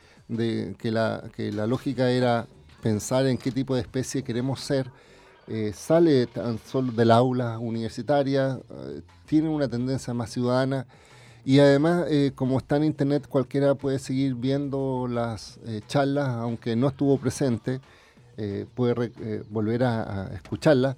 que, 0.78 0.90
la, 0.90 1.24
que 1.36 1.52
la 1.52 1.66
lógica 1.66 2.10
era 2.10 2.46
pensar 2.82 3.26
en 3.26 3.38
qué 3.38 3.52
tipo 3.52 3.74
de 3.74 3.82
especie 3.82 4.24
queremos 4.24 4.60
ser, 4.60 4.90
eh, 5.48 5.72
sale 5.74 6.26
tan 6.28 6.58
solo 6.58 6.92
del 6.92 7.10
aula 7.10 7.58
universitaria, 7.58 8.60
eh, 8.70 9.02
tiene 9.26 9.48
una 9.48 9.68
tendencia 9.68 10.14
más 10.14 10.30
ciudadana 10.30 10.86
y 11.44 11.58
además, 11.58 12.06
eh, 12.08 12.32
como 12.34 12.58
está 12.58 12.76
en 12.76 12.84
internet, 12.84 13.26
cualquiera 13.28 13.74
puede 13.74 13.98
seguir 13.98 14.34
viendo 14.34 15.08
las 15.10 15.58
charlas, 15.88 16.28
aunque 16.28 16.76
no 16.76 16.88
estuvo 16.88 17.18
presente, 17.18 17.80
puede 18.74 19.10
volver 19.50 19.84
a, 19.84 20.26
a 20.26 20.34
escucharlas. 20.34 20.96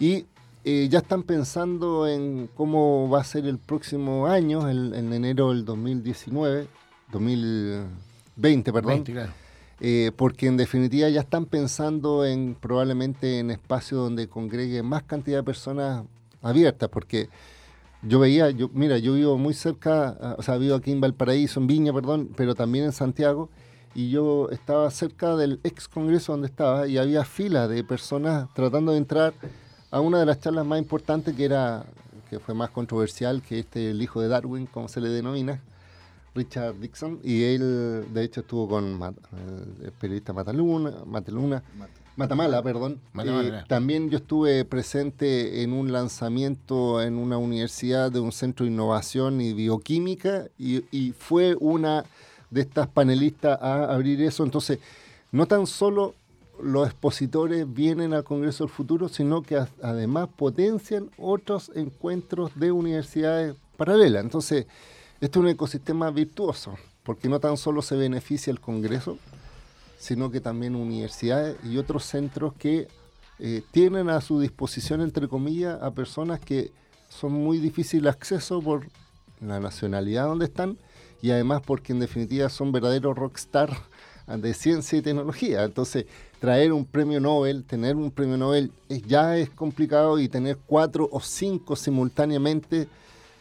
Y 0.00 0.26
eh, 0.64 0.88
ya 0.90 0.98
están 1.00 1.22
pensando 1.24 2.06
en 2.06 2.48
cómo 2.56 3.08
va 3.10 3.20
a 3.20 3.24
ser 3.24 3.46
el 3.46 3.58
próximo 3.58 4.26
año, 4.26 4.68
el- 4.68 4.94
en 4.94 5.12
enero 5.12 5.50
del 5.50 5.64
2019, 5.64 6.66
2020, 7.12 8.72
perdón. 8.72 8.92
20, 8.94 9.12
claro. 9.12 9.32
Eh, 9.80 10.12
porque 10.16 10.46
en 10.46 10.56
definitiva 10.56 11.08
ya 11.08 11.20
están 11.22 11.44
pensando 11.46 12.24
en 12.24 12.54
probablemente 12.60 13.40
en 13.40 13.50
espacios 13.50 14.00
donde 14.00 14.28
congregue 14.28 14.82
más 14.82 15.02
cantidad 15.02 15.38
de 15.38 15.42
personas 15.42 16.04
abiertas, 16.40 16.88
porque 16.88 17.28
yo 18.02 18.20
veía, 18.20 18.50
yo, 18.50 18.68
mira, 18.72 18.98
yo 18.98 19.14
vivo 19.14 19.36
muy 19.38 19.54
cerca, 19.54 20.16
ah, 20.20 20.36
o 20.38 20.42
sea, 20.42 20.56
vivo 20.58 20.76
aquí 20.76 20.92
en 20.92 21.00
Valparaíso, 21.00 21.58
en 21.60 21.66
Viña, 21.66 21.92
perdón, 21.92 22.30
pero 22.36 22.54
también 22.54 22.84
en 22.84 22.92
Santiago, 22.92 23.48
y 23.94 24.10
yo 24.10 24.48
estaba 24.50 24.88
cerca 24.90 25.36
del 25.36 25.58
ex 25.64 25.88
congreso 25.88 26.32
donde 26.32 26.46
estaba 26.46 26.86
y 26.86 26.96
había 26.98 27.24
fila 27.24 27.66
de 27.68 27.82
personas 27.84 28.48
tratando 28.54 28.92
de 28.92 28.98
entrar 28.98 29.34
a 29.92 30.00
una 30.00 30.18
de 30.18 30.26
las 30.26 30.40
charlas 30.40 30.66
más 30.66 30.78
importantes 30.80 31.36
que 31.36 31.44
era, 31.44 31.84
que 32.28 32.40
fue 32.40 32.54
más 32.54 32.70
controversial, 32.70 33.40
que 33.42 33.60
este 33.60 33.90
el 33.90 34.02
hijo 34.02 34.20
de 34.20 34.26
Darwin, 34.26 34.66
como 34.66 34.88
se 34.88 35.00
le 35.00 35.08
denomina, 35.10 35.60
Richard 36.34 36.74
Dixon, 36.80 37.20
y 37.22 37.44
él 37.44 38.06
de 38.12 38.24
hecho 38.24 38.40
estuvo 38.40 38.66
con 38.68 38.98
Mat- 38.98 39.14
el 39.84 39.92
periodista 39.92 40.32
Mataluna, 40.32 40.92
Mataluna, 41.06 41.62
Matamala, 42.16 42.62
perdón. 42.62 43.00
Matamala, 43.12 43.60
Eh, 43.60 43.64
también 43.68 44.10
yo 44.10 44.18
estuve 44.18 44.64
presente 44.64 45.62
en 45.62 45.72
un 45.72 45.92
lanzamiento 45.92 47.00
en 47.02 47.16
una 47.16 47.36
universidad 47.38 48.10
de 48.10 48.20
un 48.20 48.32
centro 48.32 48.64
de 48.66 48.72
innovación 48.72 49.40
y 49.40 49.52
bioquímica 49.54 50.46
y, 50.58 50.84
y 50.90 51.12
fue 51.12 51.54
una 51.58 52.04
de 52.50 52.60
estas 52.62 52.86
panelistas 52.88 53.58
a 53.62 53.92
abrir 53.94 54.20
eso. 54.22 54.44
Entonces, 54.44 54.78
no 55.32 55.46
tan 55.46 55.66
solo 55.66 56.14
los 56.62 56.86
expositores 56.86 57.72
vienen 57.72 58.14
al 58.14 58.24
Congreso 58.24 58.64
del 58.64 58.72
Futuro, 58.72 59.08
sino 59.08 59.42
que 59.42 59.62
además 59.82 60.28
potencian 60.36 61.10
otros 61.18 61.70
encuentros 61.74 62.52
de 62.54 62.72
universidades 62.72 63.56
paralelas. 63.76 64.22
Entonces, 64.24 64.66
esto 65.20 65.40
es 65.40 65.44
un 65.44 65.48
ecosistema 65.50 66.10
virtuoso, 66.10 66.74
porque 67.02 67.28
no 67.28 67.40
tan 67.40 67.56
solo 67.56 67.82
se 67.82 67.96
beneficia 67.96 68.50
el 68.50 68.60
Congreso, 68.60 69.18
sino 69.98 70.30
que 70.30 70.40
también 70.40 70.74
universidades 70.74 71.56
y 71.64 71.78
otros 71.78 72.04
centros 72.04 72.54
que 72.54 72.88
eh, 73.38 73.62
tienen 73.70 74.08
a 74.08 74.20
su 74.20 74.40
disposición, 74.40 75.00
entre 75.00 75.28
comillas, 75.28 75.82
a 75.82 75.90
personas 75.90 76.40
que 76.40 76.70
son 77.08 77.32
muy 77.32 77.58
difícil 77.58 78.08
acceso 78.08 78.60
por 78.62 78.86
la 79.40 79.60
nacionalidad 79.60 80.26
donde 80.26 80.46
están 80.46 80.78
y 81.20 81.30
además 81.30 81.62
porque 81.64 81.92
en 81.92 82.00
definitiva 82.00 82.48
son 82.48 82.72
verdaderos 82.72 83.16
rockstar 83.16 83.70
de 84.26 84.54
ciencia 84.54 84.98
y 84.98 85.02
tecnología. 85.02 85.64
Entonces, 85.64 86.06
traer 86.40 86.72
un 86.72 86.84
premio 86.84 87.20
Nobel, 87.20 87.64
tener 87.64 87.96
un 87.96 88.10
premio 88.10 88.36
Nobel 88.36 88.72
es- 88.88 89.02
ya 89.02 89.36
es 89.36 89.50
complicado 89.50 90.18
y 90.18 90.28
tener 90.28 90.58
cuatro 90.66 91.08
o 91.12 91.20
cinco 91.20 91.76
simultáneamente 91.76 92.88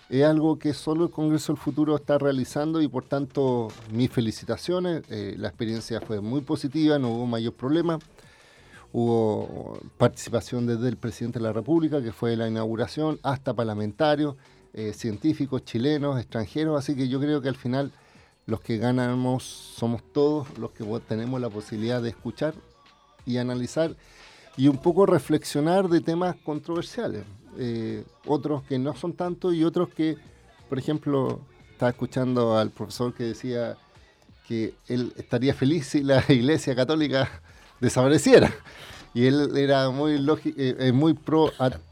es 0.10 0.24
algo 0.26 0.60
que 0.60 0.74
solo 0.74 1.06
el 1.06 1.12
Congreso 1.12 1.54
del 1.54 1.62
Futuro 1.62 1.96
está 1.96 2.18
realizando 2.18 2.82
y 2.82 2.88
por 2.88 3.06
tanto 3.06 3.70
mis 3.94 4.12
felicitaciones. 4.12 5.04
Eh, 5.10 5.36
la 5.38 5.48
experiencia 5.48 6.02
fue 6.02 6.20
muy 6.20 6.42
positiva, 6.42 7.00
no 7.00 7.10
hubo 7.12 7.26
mayor 7.26 7.54
problema. 7.54 7.98
Hubo 8.94 9.80
participación 9.98 10.68
desde 10.68 10.90
el 10.90 10.98
presidente 10.98 11.40
de 11.40 11.44
la 11.44 11.54
República, 11.54 12.02
que 12.02 12.12
fue 12.12 12.36
la 12.36 12.50
inauguración, 12.50 13.20
hasta 13.24 13.54
parlamentarios, 13.54 14.36
eh, 14.74 14.92
científicos, 14.94 15.64
chilenos, 15.64 16.20
extranjeros. 16.20 16.78
Así 16.78 16.94
que 16.94 17.08
yo 17.08 17.20
creo 17.22 17.42
que 17.42 17.48
al 17.48 17.56
final 17.56 17.94
los 18.46 18.62
que 18.62 18.78
ganamos 18.78 19.44
somos 19.44 20.02
todos 20.14 20.58
los 20.58 20.72
que 20.72 20.84
tenemos 21.08 21.40
la 21.40 21.50
posibilidad 21.50 22.02
de 22.02 22.10
escuchar 22.10 22.54
y 23.26 23.38
analizar 23.38 23.96
y 24.58 24.68
un 24.68 24.78
poco 24.78 25.06
reflexionar 25.06 25.88
de 25.88 26.02
temas 26.02 26.36
controversiales. 26.44 27.24
Eh, 27.58 28.04
otros 28.26 28.64
que 28.64 28.80
no 28.80 28.96
son 28.96 29.14
tanto 29.14 29.52
y 29.54 29.64
otros 29.64 29.90
que, 29.90 30.18
por 30.70 30.80
ejemplo, 30.80 31.42
estaba 31.72 31.92
escuchando 31.92 32.58
al 32.58 32.70
profesor 32.70 33.14
que 33.14 33.24
decía 33.24 33.78
que 34.48 34.74
él 34.88 35.14
estaría 35.18 35.54
feliz 35.54 35.88
si 35.88 36.04
la 36.04 36.24
Iglesia 36.30 36.76
Católica 36.76 37.30
desapareciera. 37.80 38.54
Y 39.14 39.26
él 39.26 39.58
era 39.58 39.90
muy, 39.90 40.16
eh, 40.16 40.76
eh, 40.80 40.92
muy 40.92 41.14
pro 41.14 41.52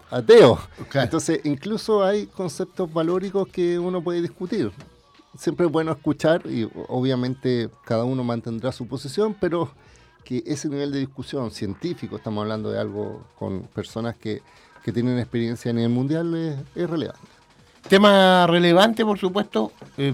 ateo. 0.09 0.59
Entonces, 0.93 1.41
incluso 1.43 2.03
hay 2.03 2.27
conceptos 2.27 2.91
valóricos 2.91 3.47
que 3.49 3.77
uno 3.77 4.01
puede 4.01 4.21
discutir. 4.21 4.71
Siempre 5.38 5.65
es 5.67 5.71
bueno 5.71 5.91
escuchar 5.91 6.41
y 6.47 6.67
obviamente 6.88 7.69
cada 7.86 8.03
uno 8.03 8.23
mantendrá 8.23 8.71
su 8.71 8.88
posición, 8.88 9.36
pero 9.39 9.71
que 10.25 10.43
ese 10.45 10.67
nivel 10.69 10.91
de 10.91 10.99
discusión 10.99 11.51
científico, 11.51 12.17
estamos 12.17 12.41
hablando 12.41 12.71
de 12.71 12.80
algo 12.80 13.25
con 13.38 13.63
personas 13.63 14.15
que, 14.15 14.41
que 14.84 14.91
tienen 14.91 15.17
experiencia 15.19 15.71
a 15.71 15.73
nivel 15.73 15.91
mundial, 15.91 16.36
es, 16.36 16.55
es 16.75 16.89
relevante. 16.89 17.21
Tema 17.88 18.45
relevante, 18.47 19.05
por 19.05 19.17
supuesto. 19.17 19.71
eh, 19.97 20.13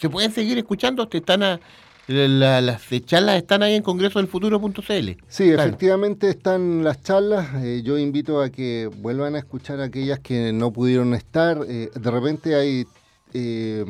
se 0.00 0.08
pueden 0.08 0.30
seguir 0.32 0.56
escuchando. 0.58 1.08
Te 1.08 1.18
están 1.18 1.42
a- 1.42 1.60
la- 2.06 2.60
las 2.60 2.82
charlas 3.06 3.36
están 3.36 3.62
ahí 3.62 3.74
en 3.74 3.82
congresodelfuturo.cl. 3.82 5.10
Sí, 5.28 5.50
efectivamente 5.50 6.28
están 6.30 6.84
las 6.84 7.02
charlas. 7.02 7.48
eh, 7.62 7.82
yo 7.84 7.98
invito 7.98 8.40
a 8.40 8.50
que 8.50 8.88
vuelvan 8.98 9.34
a 9.34 9.38
escuchar 9.38 9.80
a 9.80 9.84
aquellas 9.84 10.20
que 10.20 10.52
no 10.52 10.72
pudieron 10.72 11.14
estar. 11.14 11.58
eh, 11.66 11.90
de 11.94 12.10
repente 12.10 12.54
hay 12.54 12.86
eh, 13.32 13.84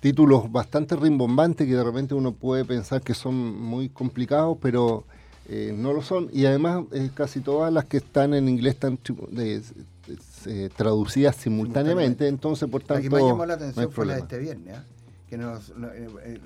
títulos 0.00 0.50
bastante 0.50 0.96
rimbombantes 0.96 1.66
que 1.66 1.74
de 1.74 1.84
repente 1.84 2.14
uno 2.14 2.32
puede 2.32 2.64
pensar 2.64 3.02
que 3.02 3.14
son 3.14 3.34
muy 3.34 3.88
complicados, 3.88 4.58
pero 4.60 5.04
eh, 5.48 5.74
no 5.76 5.92
lo 5.92 6.02
son. 6.02 6.28
Y 6.32 6.46
además 6.46 6.84
eh, 6.92 7.10
casi 7.14 7.40
todas 7.40 7.72
las 7.72 7.84
que 7.84 7.98
están 7.98 8.34
en 8.34 8.48
inglés 8.48 8.74
están 8.74 8.98
traducidas 10.76 11.36
simultáneamente, 11.36 12.26
entonces 12.26 12.68
por 12.68 12.82
tanto 12.82 13.02
que 13.02 13.10
más 13.10 13.22
llamó 13.22 13.46
la 13.46 13.54
no 13.54 13.54
atención 13.54 13.92
fue 13.92 14.06
la 14.06 14.14
de 14.14 14.20
este 14.20 14.38
viernes, 14.38 14.76
¿ah? 14.76 14.84
que 15.28 15.38
nos, 15.38 15.74
no, 15.76 15.88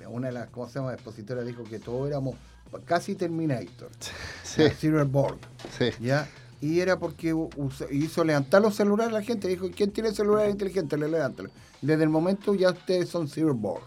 una 0.09 0.27
de 0.27 0.33
las 0.33 0.49
¿cómo 0.49 0.69
se 0.69 0.79
llama? 0.79 0.93
expositoras 0.93 1.45
dijo 1.45 1.63
que 1.63 1.79
todos 1.79 2.07
éramos 2.07 2.35
casi 2.85 3.15
Terminator, 3.15 3.89
Sí. 4.43 4.63
Sí. 5.77 5.89
¿ya? 5.99 6.27
Y 6.61 6.79
era 6.79 6.97
porque 6.97 7.35
hizo 7.91 8.23
levantar 8.23 8.61
los 8.61 8.75
celulares 8.75 9.13
a 9.13 9.19
la 9.19 9.23
gente, 9.23 9.47
dijo, 9.47 9.69
¿quién 9.75 9.91
tiene 9.91 10.11
celular 10.11 10.49
inteligente? 10.49 10.97
Le 10.97 11.07
levántalo. 11.07 11.49
Desde 11.81 12.03
el 12.03 12.09
momento 12.09 12.55
ya 12.55 12.71
ustedes 12.71 13.09
son 13.09 13.27
Cyberborg. 13.27 13.83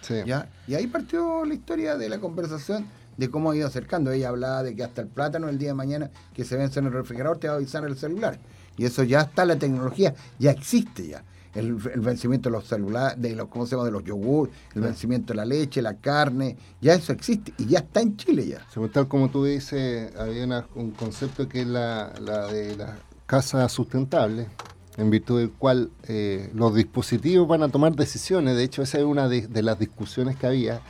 Sí. 0.00 0.14
¿ya? 0.26 0.48
Y 0.66 0.74
ahí 0.74 0.86
partió 0.86 1.44
la 1.44 1.54
historia 1.54 1.96
de 1.96 2.08
la 2.08 2.18
conversación 2.18 2.86
de 3.16 3.30
cómo 3.30 3.50
ha 3.50 3.56
ido 3.56 3.66
acercando. 3.66 4.10
Ella 4.10 4.30
hablaba 4.30 4.62
de 4.62 4.74
que 4.74 4.84
hasta 4.84 5.02
el 5.02 5.08
plátano 5.08 5.48
el 5.48 5.58
día 5.58 5.68
de 5.68 5.74
mañana 5.74 6.10
que 6.34 6.44
se 6.44 6.56
vence 6.56 6.80
en 6.80 6.86
el 6.86 6.92
refrigerador 6.92 7.38
te 7.38 7.48
va 7.48 7.54
a 7.54 7.56
avisar 7.56 7.84
el 7.84 7.96
celular. 7.96 8.38
Y 8.76 8.84
eso 8.86 9.02
ya 9.02 9.20
está, 9.20 9.44
la 9.44 9.56
tecnología 9.56 10.14
ya 10.38 10.50
existe 10.50 11.06
ya. 11.06 11.22
El, 11.54 11.78
el 11.92 12.00
vencimiento 12.00 12.48
de 12.48 12.56
los 12.56 12.66
celulares, 12.66 13.20
de 13.20 13.34
los, 13.36 13.48
¿cómo 13.48 13.64
se 13.66 13.72
llama? 13.76 13.84
De 13.84 13.92
los 13.92 14.02
yogur, 14.04 14.50
el 14.74 14.80
vencimiento 14.82 15.32
de 15.32 15.36
la 15.36 15.44
leche, 15.44 15.80
la 15.82 15.94
carne, 15.96 16.56
ya 16.80 16.94
eso 16.94 17.12
existe 17.12 17.52
y 17.58 17.66
ya 17.66 17.78
está 17.80 18.00
en 18.00 18.16
Chile 18.16 18.46
ya. 18.46 18.66
Según 18.72 18.90
tal 18.90 19.06
como 19.08 19.30
tú 19.30 19.44
dices, 19.44 20.14
había 20.16 20.44
una- 20.44 20.66
un 20.74 20.90
concepto 20.90 21.48
que 21.48 21.60
es 21.62 21.66
la, 21.66 22.12
la 22.20 22.46
de 22.48 22.76
la 22.76 22.98
casa 23.26 23.68
sustentable, 23.68 24.48
en 24.96 25.10
virtud 25.10 25.40
del 25.40 25.50
cual 25.50 25.90
eh, 26.08 26.50
los 26.54 26.74
dispositivos 26.74 27.48
van 27.48 27.62
a 27.62 27.68
tomar 27.68 27.94
decisiones. 27.96 28.56
De 28.56 28.62
hecho, 28.64 28.82
esa 28.82 28.98
es 28.98 29.04
una 29.04 29.28
de, 29.28 29.46
de 29.46 29.62
las 29.62 29.78
discusiones 29.78 30.36
que 30.36 30.46
había 30.46 30.80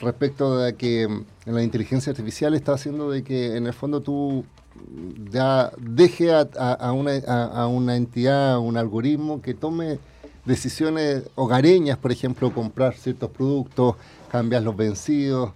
respecto 0.00 0.58
de 0.58 0.74
que 0.76 1.06
mm, 1.08 1.24
la 1.46 1.62
inteligencia 1.62 2.10
artificial 2.10 2.54
está 2.54 2.72
haciendo 2.74 3.10
de 3.10 3.22
que 3.22 3.56
en 3.56 3.66
el 3.66 3.72
fondo 3.72 4.00
tú 4.02 4.44
ya 5.30 5.70
deje 5.78 6.32
a, 6.32 6.48
a- 6.58 6.72
a 6.74 6.92
una, 6.92 7.12
a- 7.26 7.66
una 7.66 7.96
entidad, 7.96 8.58
un 8.58 8.76
algoritmo 8.76 9.40
que 9.42 9.54
tome 9.54 9.98
decisiones 10.44 11.24
hogareñas, 11.34 11.98
por 11.98 12.12
ejemplo, 12.12 12.52
comprar 12.52 12.94
ciertos 12.94 13.30
productos, 13.30 13.94
cambiar 14.30 14.62
los 14.62 14.76
vencidos. 14.76 15.50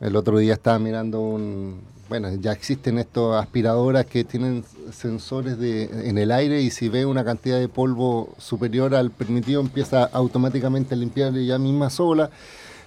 El 0.00 0.16
otro 0.16 0.38
día 0.38 0.54
estaba 0.54 0.78
mirando 0.78 1.20
un, 1.20 1.80
bueno, 2.08 2.28
ya 2.34 2.52
existen 2.52 2.98
estas 2.98 3.42
aspiradoras 3.42 4.04
que 4.06 4.24
tienen 4.24 4.64
sensores 4.92 5.58
de, 5.58 6.08
en 6.08 6.18
el 6.18 6.30
aire 6.30 6.60
y 6.60 6.70
si 6.70 6.88
ve 6.88 7.06
una 7.06 7.24
cantidad 7.24 7.58
de 7.58 7.68
polvo 7.68 8.34
superior 8.38 8.94
al 8.94 9.10
permitido 9.10 9.60
empieza 9.60 10.04
automáticamente 10.04 10.94
a 10.94 10.98
limpiar 10.98 11.34
ella 11.36 11.58
misma 11.58 11.88
sola. 11.90 12.30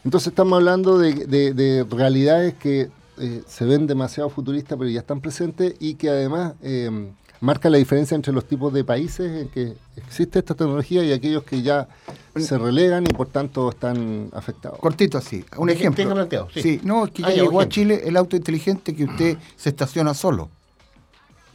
Entonces 0.06 0.28
estamos 0.28 0.58
hablando 0.58 0.98
de 1.00 1.86
realidades 1.90 2.54
que 2.54 2.90
eh, 3.20 3.44
se 3.48 3.66
ven 3.66 3.88
demasiado 3.88 4.30
futuristas 4.30 4.78
pero 4.78 4.90
ya 4.90 5.00
están 5.00 5.22
presentes 5.22 5.76
y 5.80 5.96
que 5.96 6.10
además 6.10 6.54
eh, 6.62 7.12
marca 7.40 7.70
la 7.70 7.78
diferencia 7.78 8.16
entre 8.16 8.34
los 8.34 8.46
tipos 8.46 8.74
de 8.74 8.84
países 8.84 9.44
en 9.44 9.50
que 9.50 9.76
existe 9.96 10.40
esta 10.40 10.56
tecnología 10.56 11.04
y 11.04 11.12
aquellos 11.12 11.44
que 11.44 11.62
ya 11.62 11.88
se 12.36 12.58
relegan 12.58 13.06
y 13.06 13.14
por 13.14 13.28
tanto 13.28 13.70
están 13.70 14.30
afectados. 14.34 14.80
Cortito 14.80 15.18
así, 15.18 15.44
un 15.58 15.70
ejemplo. 15.70 16.14
planteado, 16.14 16.50
sí. 16.54 16.62
sí. 16.62 16.82
no, 16.84 17.06
es 17.06 17.12
que 17.12 17.22
ya 17.22 17.28
Ah, 17.28 17.32
ya, 17.32 17.44
llegó 17.44 17.62
a. 17.62 17.70
Chile 17.70 18.02
el 18.06 18.18
auto 18.18 18.36
inteligente 18.36 18.96
que 18.96 19.04
usted 19.04 19.38
se 19.56 19.70
estaciona 19.70 20.14
solo. 20.14 20.50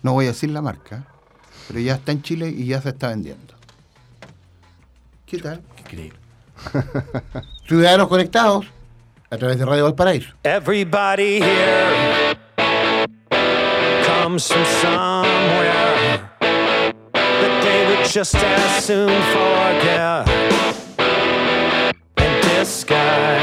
No 0.02 0.12
voy 0.12 0.26
a 0.26 0.28
decir 0.28 0.50
la 0.50 0.62
marca, 0.62 1.06
pero 1.68 1.80
ya 1.80 1.94
está 1.94 2.12
en 2.12 2.22
Chile 2.22 2.48
y 2.48 2.66
ya 2.66 2.80
se 2.82 2.90
está 2.90 3.08
vendiendo. 3.08 3.54
¿Qué 5.26 5.38
tal? 5.38 5.62
Increíble. 5.78 6.18
Ciudadanos 7.66 8.08
conectados 8.08 8.66
a 9.32 9.38
través 9.38 9.58
de 9.58 9.64
Radio 9.64 9.84
Valparaíso. 9.84 10.34
Everybody 10.44 11.40
here 11.40 12.36
comes 14.04 14.46
from 14.46 14.64
somewhere 14.82 16.28
that 17.12 17.62
they 17.62 17.86
would 17.86 18.06
just 18.06 18.34
as 18.36 18.84
soon 18.84 19.08
forget 19.32 20.28
and 22.18 22.42
disguise. 22.42 23.41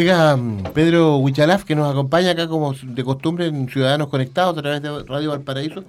Oiga, 0.00 0.34
mm, 0.34 0.72
Pedro 0.72 1.18
Huichalaf, 1.18 1.64
que 1.64 1.74
nos 1.74 1.90
acompaña 1.90 2.30
acá 2.30 2.48
como 2.48 2.72
de 2.72 3.04
costumbre 3.04 3.48
en 3.48 3.68
Ciudadanos 3.68 4.08
Conectados 4.08 4.56
a 4.56 4.62
través 4.62 4.80
de 4.80 5.02
Radio 5.04 5.28
Valparaíso, 5.28 5.84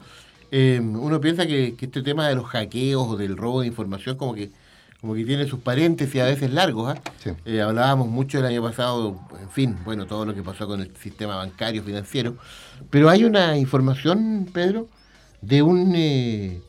eh, 0.51 0.81
uno 0.81 1.21
piensa 1.21 1.47
que, 1.47 1.75
que 1.77 1.85
este 1.85 2.01
tema 2.01 2.27
de 2.27 2.35
los 2.35 2.43
hackeos 2.47 3.07
o 3.07 3.15
del 3.15 3.37
robo 3.37 3.61
de 3.61 3.67
información 3.67 4.17
como 4.17 4.33
que 4.33 4.51
como 4.99 5.15
que 5.15 5.23
tiene 5.23 5.47
sus 5.47 5.61
paréntesis 5.61 6.21
a 6.21 6.25
veces 6.25 6.51
largos. 6.51 6.93
¿ah? 6.93 7.01
Eh, 7.45 7.61
hablábamos 7.61 8.09
mucho 8.09 8.37
el 8.39 8.45
año 8.45 8.61
pasado, 8.61 9.17
en 9.41 9.49
fin, 9.49 9.77
bueno, 9.85 10.05
todo 10.05 10.25
lo 10.25 10.35
que 10.35 10.43
pasó 10.43 10.67
con 10.67 10.81
el 10.81 10.93
sistema 10.97 11.37
bancario 11.37 11.81
financiero, 11.81 12.35
pero 12.89 13.09
hay 13.09 13.23
una 13.23 13.57
información, 13.57 14.49
Pedro, 14.51 14.89
de 15.41 15.61
un 15.61 15.93
eh, 15.95 16.61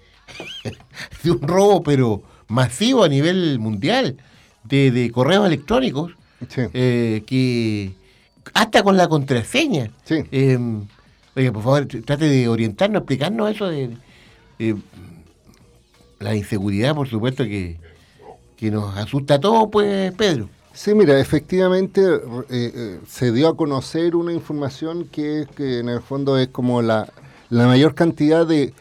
de 1.25 1.31
un 1.33 1.41
robo, 1.43 1.83
pero 1.83 2.23
masivo 2.47 3.03
a 3.03 3.09
nivel 3.09 3.59
mundial, 3.59 4.17
de, 4.63 4.93
de 4.93 5.11
correos 5.11 5.45
electrónicos, 5.45 6.13
eh, 6.57 7.23
que 7.27 7.93
hasta 8.55 8.83
con 8.83 8.97
la 8.97 9.09
contraseña. 9.09 9.91
Eh, 10.09 10.59
oiga, 11.37 11.53
por 11.53 11.63
favor, 11.63 11.87
trate 11.87 12.29
de 12.29 12.49
orientarnos, 12.49 13.01
explicarnos 13.01 13.51
eso 13.51 13.69
de, 13.69 13.91
eh, 14.59 14.75
la 16.19 16.35
inseguridad, 16.35 16.95
por 16.95 17.09
supuesto, 17.09 17.45
que, 17.45 17.79
que 18.57 18.71
nos 18.71 18.97
asusta 18.97 19.35
a 19.35 19.41
todos, 19.41 19.69
pues, 19.71 20.13
Pedro. 20.13 20.49
Sí, 20.73 20.95
mira, 20.95 21.21
efectivamente 21.21 22.01
eh, 22.03 22.21
eh, 22.51 23.01
se 23.07 23.31
dio 23.33 23.49
a 23.49 23.57
conocer 23.57 24.17
una 24.17 24.33
información 24.33 25.05
que, 25.05 25.47
que 25.55 25.81
en 25.81 25.91
el 25.91 26.01
fondo 26.01 26.39
es 26.39 26.49
como 26.49 26.81
la, 26.81 27.13
la 27.51 27.67
mayor 27.67 27.95
cantidad 27.95 28.47
de 28.47 28.73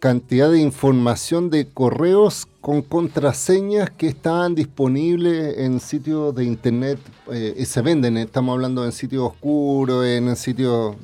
cantidad 0.00 0.50
de 0.50 0.60
información 0.60 1.50
de 1.50 1.68
correos 1.68 2.48
con 2.60 2.82
contraseñas 2.82 3.90
que 3.90 4.08
estaban 4.08 4.54
disponibles 4.54 5.58
en 5.58 5.78
sitios 5.78 6.34
de 6.34 6.44
internet 6.44 6.98
eh, 7.30 7.54
y 7.56 7.66
se 7.66 7.82
venden, 7.82 8.16
estamos 8.16 8.54
hablando 8.54 8.84
en 8.84 8.92
sitios 8.92 9.24
oscuros, 9.24 10.04
en 10.06 10.34
sitios 10.36 10.96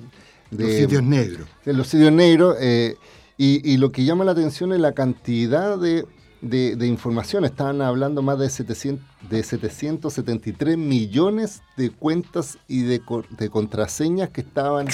de 0.51 0.64
Los 0.64 0.74
sitios 0.74 1.03
negros. 1.03 1.49
en 1.66 1.76
los 1.76 1.86
sitios 1.88 2.12
negros 2.12 2.57
eh, 2.61 2.97
y, 3.36 3.70
y 3.70 3.76
lo 3.76 3.92
que 3.92 4.05
llama 4.05 4.24
la 4.24 4.32
atención 4.32 4.72
es 4.72 4.80
la 4.80 4.92
cantidad 4.92 5.78
de, 5.78 6.07
de- 6.49 6.86
información. 6.86 7.44
Estaban 7.44 7.82
hablando 7.82 8.22
más 8.22 8.38
de, 8.38 8.49
700, 8.49 9.05
de 9.30 9.42
773 9.42 10.76
millones 10.78 11.62
de 11.76 11.90
cuentas 11.90 12.59
y 12.68 12.82
de, 12.82 13.01
de 13.38 13.51
contraseñas 13.51 14.30
que 14.30 14.40
estaban 14.42 14.86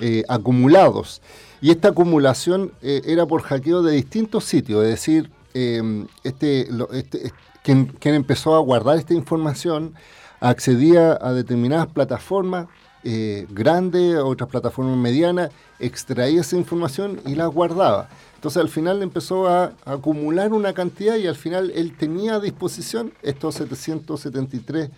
eh, 0.00 0.24
acumulados. 0.28 1.22
Y 1.60 1.70
esta 1.70 1.88
acumulación 1.88 2.72
eh, 2.82 3.02
era 3.04 3.26
por 3.26 3.42
hackeo 3.42 3.82
de 3.82 3.92
distintos 3.92 4.44
sitios, 4.44 4.82
es 4.84 4.90
decir, 4.90 5.30
eh, 5.54 6.06
este, 6.24 6.68
este- 6.92 7.26
es- 7.26 7.32
quien, 7.62 7.86
quien 7.86 8.14
empezó 8.14 8.54
a 8.54 8.60
guardar 8.60 8.96
esta 8.96 9.12
información 9.12 9.94
accedía 10.40 11.18
a 11.20 11.32
determinadas 11.32 11.86
plataformas 11.88 12.66
eh, 13.02 13.46
grandes, 13.50 14.16
otras 14.16 14.48
plataformas 14.50 14.96
medianas, 14.96 15.50
extraía 15.78 16.40
esa 16.42 16.56
información 16.56 17.20
y 17.26 17.34
la 17.34 17.46
guardaba. 17.46 18.08
Entonces 18.40 18.62
al 18.62 18.70
final 18.70 19.02
empezó 19.02 19.48
a, 19.48 19.74
acumular 19.84 20.54
una 20.54 20.72
cantidad 20.72 21.16
y 21.16 21.26
al 21.26 21.36
final 21.36 21.70
él 21.74 21.94
tenía 21.94 22.36
a 22.36 22.40
disposición 22.40 23.12
estos 23.20 23.56
773 23.56 24.88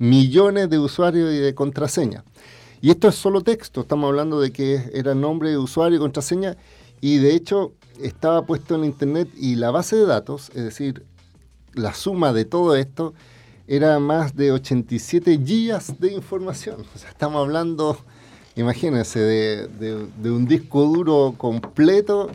millones 0.00 0.68
de 0.68 0.76
usuarios 0.80 1.32
y 1.32 1.36
de 1.38 1.54
contraseñas. 1.54 2.24
Y 2.80 2.90
esto 2.90 3.06
es 3.06 3.14
solo 3.14 3.42
texto, 3.42 3.82
estamos 3.82 4.08
hablando 4.08 4.40
de 4.40 4.50
que 4.50 4.90
era 4.92 5.14
nombre 5.14 5.50
de 5.50 5.58
usuario 5.58 5.98
y 5.98 6.00
contraseña 6.00 6.56
y 7.00 7.18
de 7.18 7.36
hecho 7.36 7.74
estaba 8.02 8.44
puesto 8.44 8.74
en 8.74 8.84
internet 8.84 9.28
y 9.36 9.54
la 9.54 9.70
base 9.70 9.94
de 9.94 10.06
datos, 10.06 10.50
es 10.56 10.64
decir, 10.64 11.04
la 11.74 11.94
suma 11.94 12.32
de 12.32 12.44
todo 12.44 12.74
esto 12.74 13.14
era 13.68 14.00
más 14.00 14.34
de 14.34 14.50
87 14.50 15.38
gigas 15.46 16.00
de 16.00 16.12
información. 16.12 16.84
O 16.92 16.98
sea, 16.98 17.10
estamos 17.10 17.40
hablando, 17.40 17.96
imagínense, 18.56 19.20
de 19.20 20.30
un 20.32 20.46
disco 20.46 20.86
duro 20.86 21.36
completo 21.38 22.32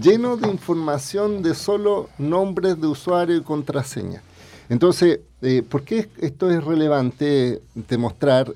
lleno 0.00 0.36
de 0.36 0.48
información 0.48 1.42
de 1.42 1.54
solo 1.54 2.08
nombres 2.18 2.80
de 2.80 2.86
usuario 2.86 3.36
y 3.36 3.42
contraseña. 3.42 4.22
Entonces, 4.68 5.20
eh, 5.42 5.62
¿por 5.68 5.82
qué 5.82 6.08
esto 6.20 6.50
es 6.50 6.62
relevante 6.64 7.60
demostrar 7.88 8.52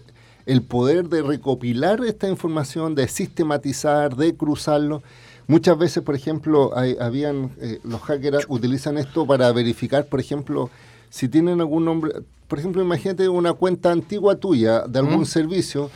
el 0.46 0.62
poder 0.62 1.08
de 1.08 1.22
recopilar 1.22 2.04
esta 2.04 2.28
información, 2.28 2.94
de 2.94 3.08
sistematizar, 3.08 4.14
de 4.16 4.34
cruzarlo? 4.36 5.02
Muchas 5.46 5.76
veces, 5.76 6.02
por 6.02 6.14
ejemplo, 6.14 6.76
hay- 6.76 6.96
habían 7.00 7.50
eh, 7.60 7.80
los 7.84 8.00
hackers 8.02 8.46
utilizan 8.48 8.96
esto 8.98 9.26
para 9.26 9.50
verificar, 9.52 10.06
por 10.06 10.20
ejemplo, 10.20 10.70
si 11.10 11.28
tienen 11.28 11.60
algún 11.60 11.84
nombre, 11.84 12.12
por 12.48 12.58
ejemplo, 12.58 12.82
imagínate 12.82 13.28
una 13.28 13.52
cuenta 13.52 13.90
antigua 13.92 14.36
tuya 14.36 14.82
de 14.86 14.98
algún 15.00 15.20
Mm. 15.22 15.26
servicio, 15.26 15.90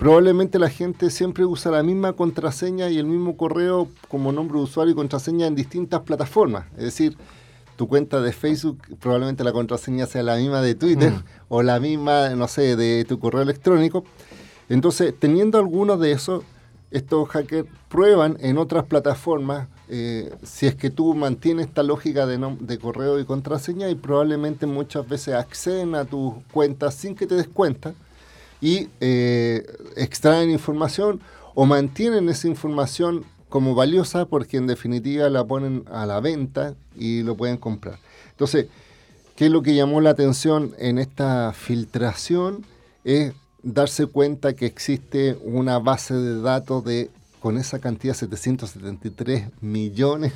probablemente 0.00 0.58
la 0.58 0.70
gente 0.70 1.10
siempre 1.10 1.44
usa 1.44 1.70
la 1.70 1.82
misma 1.82 2.14
contraseña 2.14 2.88
y 2.88 2.96
el 2.96 3.04
mismo 3.04 3.36
correo 3.36 3.86
como 4.08 4.32
nombre 4.32 4.56
de 4.56 4.64
usuario 4.64 4.92
y 4.92 4.94
contraseña 4.94 5.46
en 5.46 5.54
distintas 5.54 6.00
plataformas. 6.00 6.64
Es 6.78 6.84
decir, 6.84 7.18
tu 7.76 7.86
cuenta 7.86 8.22
de 8.22 8.32
Facebook, 8.32 8.78
probablemente 8.98 9.44
la 9.44 9.52
contraseña 9.52 10.06
sea 10.06 10.22
la 10.22 10.36
misma 10.36 10.62
de 10.62 10.74
Twitter 10.74 11.12
Mm. 11.12 11.22
o 11.50 11.62
la 11.62 11.78
misma, 11.80 12.30
no 12.30 12.48
sé, 12.48 12.76
de 12.76 13.04
tu 13.04 13.18
correo 13.18 13.42
electrónico. 13.42 14.04
Entonces, 14.70 15.12
teniendo 15.18 15.58
algunos 15.58 16.00
de 16.00 16.12
esos, 16.12 16.44
estos 16.90 17.28
hackers 17.28 17.68
prueban 17.90 18.38
en 18.40 18.56
otras 18.56 18.84
plataformas 18.86 19.68
eh, 19.90 20.32
si 20.42 20.66
es 20.66 20.76
que 20.76 20.88
tú 20.88 21.14
mantienes 21.14 21.66
esta 21.66 21.82
lógica 21.82 22.24
de, 22.24 22.38
de 22.58 22.78
correo 22.78 23.20
y 23.20 23.26
contraseña 23.26 23.90
y 23.90 23.96
probablemente 23.96 24.64
muchas 24.64 25.06
veces 25.06 25.34
acceden 25.34 25.94
a 25.94 26.06
tus 26.06 26.32
cuentas 26.52 26.94
sin 26.94 27.14
que 27.14 27.26
te 27.26 27.34
des 27.34 27.48
cuenta 27.48 27.92
y 28.60 28.88
eh, 29.00 29.64
extraen 29.96 30.50
información 30.50 31.20
o 31.54 31.66
mantienen 31.66 32.28
esa 32.28 32.48
información 32.48 33.24
como 33.48 33.74
valiosa 33.74 34.26
porque 34.26 34.56
en 34.56 34.66
definitiva 34.66 35.28
la 35.28 35.44
ponen 35.44 35.84
a 35.90 36.06
la 36.06 36.20
venta 36.20 36.74
y 36.96 37.22
lo 37.22 37.36
pueden 37.36 37.56
comprar. 37.56 37.98
Entonces, 38.30 38.66
¿qué 39.36 39.46
es 39.46 39.50
lo 39.50 39.62
que 39.62 39.74
llamó 39.74 40.00
la 40.00 40.10
atención 40.10 40.72
en 40.78 40.98
esta 40.98 41.52
filtración? 41.52 42.64
Es 43.04 43.32
darse 43.62 44.06
cuenta 44.06 44.54
que 44.54 44.66
existe 44.66 45.36
una 45.42 45.78
base 45.78 46.14
de 46.14 46.40
datos 46.40 46.84
de 46.84 47.10
con 47.40 47.56
esa 47.56 47.78
cantidad 47.78 48.14
773 48.14 49.48
millones 49.62 50.32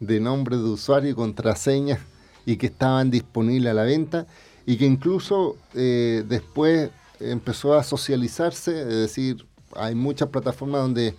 de 0.00 0.20
nombres 0.20 0.60
de 0.60 0.66
usuario 0.66 1.10
y 1.10 1.14
contraseñas 1.14 1.98
y 2.44 2.56
que 2.58 2.66
estaban 2.66 3.10
disponibles 3.10 3.70
a 3.70 3.74
la 3.74 3.84
venta 3.84 4.26
y 4.66 4.76
que 4.76 4.84
incluso 4.84 5.56
eh, 5.74 6.24
después 6.28 6.90
empezó 7.20 7.74
a 7.74 7.82
socializarse, 7.82 8.80
es 8.80 8.88
decir, 8.88 9.46
hay 9.74 9.94
muchas 9.94 10.28
plataformas 10.28 10.82
donde 10.82 11.14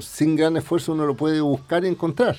sin 0.00 0.36
gran 0.36 0.56
esfuerzo 0.56 0.92
uno 0.92 1.06
lo 1.06 1.16
puede 1.16 1.40
buscar 1.40 1.84
y 1.84 1.88
encontrar. 1.88 2.36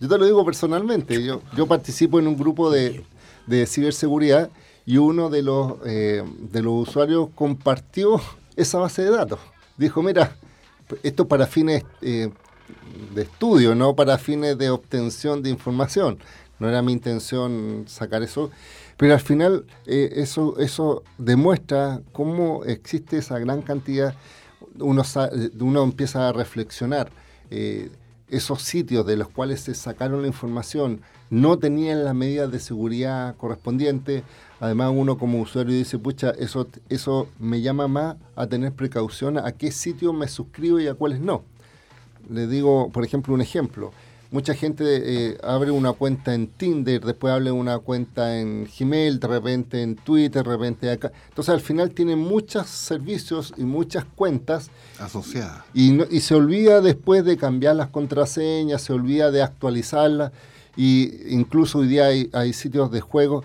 Yo 0.00 0.08
te 0.08 0.18
lo 0.18 0.24
digo 0.24 0.44
personalmente, 0.44 1.22
yo, 1.22 1.40
yo 1.56 1.66
participo 1.66 2.18
en 2.18 2.26
un 2.26 2.36
grupo 2.36 2.70
de, 2.70 3.04
de 3.46 3.66
ciberseguridad 3.66 4.50
y 4.86 4.98
uno 4.98 5.30
de 5.30 5.42
los, 5.42 5.74
eh, 5.86 6.22
de 6.38 6.62
los 6.62 6.88
usuarios 6.88 7.28
compartió 7.34 8.20
esa 8.56 8.78
base 8.78 9.02
de 9.02 9.10
datos. 9.10 9.38
Dijo, 9.76 10.02
mira, 10.02 10.36
esto 11.02 11.26
para 11.26 11.46
fines 11.46 11.84
eh, 12.02 12.30
de 13.14 13.22
estudio, 13.22 13.74
no 13.74 13.94
para 13.94 14.18
fines 14.18 14.58
de 14.58 14.70
obtención 14.70 15.42
de 15.42 15.50
información. 15.50 16.18
No 16.58 16.68
era 16.68 16.82
mi 16.82 16.92
intención 16.92 17.84
sacar 17.88 18.22
eso, 18.22 18.50
pero 18.96 19.14
al 19.14 19.20
final 19.20 19.66
eh, 19.86 20.12
eso, 20.16 20.58
eso 20.58 21.02
demuestra 21.18 22.00
cómo 22.12 22.64
existe 22.64 23.18
esa 23.18 23.38
gran 23.38 23.62
cantidad, 23.62 24.14
uno, 24.78 25.02
uno 25.60 25.82
empieza 25.82 26.28
a 26.28 26.32
reflexionar. 26.32 27.10
esos 28.28 28.62
sitios 28.62 29.06
de 29.06 29.16
los 29.16 29.28
cuales 29.28 29.60
se 29.60 29.74
sacaron 29.74 30.22
la 30.22 30.28
información 30.28 31.02
no 31.30 31.58
tenían 31.58 32.04
las 32.04 32.14
medidas 32.14 32.50
de 32.50 32.58
seguridad 32.58 33.36
correspondientes, 33.36 34.24
Además, 34.64 34.92
uno 34.94 35.18
como 35.18 35.42
usuario 35.42 35.74
dice, 35.74 35.98
pucha, 35.98 36.30
eso, 36.30 36.66
eso 36.88 37.28
me 37.38 37.60
llama 37.60 37.86
más 37.86 38.16
a 38.34 38.46
tener 38.46 38.72
precaución 38.72 39.36
a 39.36 39.52
qué 39.52 39.70
sitio 39.70 40.14
me 40.14 40.26
suscribo 40.26 40.80
y 40.80 40.86
a 40.86 40.94
cuáles 40.94 41.20
no. 41.20 41.44
Le 42.30 42.46
digo, 42.46 42.90
por 42.90 43.04
ejemplo, 43.04 43.34
un 43.34 43.42
ejemplo. 43.42 43.92
Mucha 44.34 44.52
gente 44.52 44.84
eh, 44.84 45.38
abre 45.44 45.70
una 45.70 45.92
cuenta 45.92 46.34
en 46.34 46.48
Tinder, 46.48 47.00
después 47.04 47.32
abre 47.32 47.52
una 47.52 47.78
cuenta 47.78 48.36
en 48.36 48.66
Gmail, 48.66 49.20
de 49.20 49.28
repente 49.28 49.80
en 49.80 49.94
Twitter, 49.94 50.42
de 50.42 50.50
repente 50.50 50.90
acá. 50.90 51.12
Entonces 51.28 51.54
al 51.54 51.60
final 51.60 51.92
tiene 51.92 52.16
muchos 52.16 52.66
servicios 52.66 53.54
y 53.56 53.62
muchas 53.62 54.04
cuentas 54.04 54.72
asociadas. 54.98 55.62
Y, 55.72 56.02
y 56.12 56.18
se 56.18 56.34
olvida 56.34 56.80
después 56.80 57.24
de 57.24 57.36
cambiar 57.36 57.76
las 57.76 57.90
contraseñas, 57.90 58.82
se 58.82 58.92
olvida 58.92 59.30
de 59.30 59.40
actualizarlas. 59.40 60.32
Y 60.76 61.12
incluso 61.32 61.78
hoy 61.78 61.86
día 61.86 62.06
hay, 62.06 62.28
hay 62.32 62.52
sitios 62.54 62.90
de 62.90 63.00
juego 63.00 63.44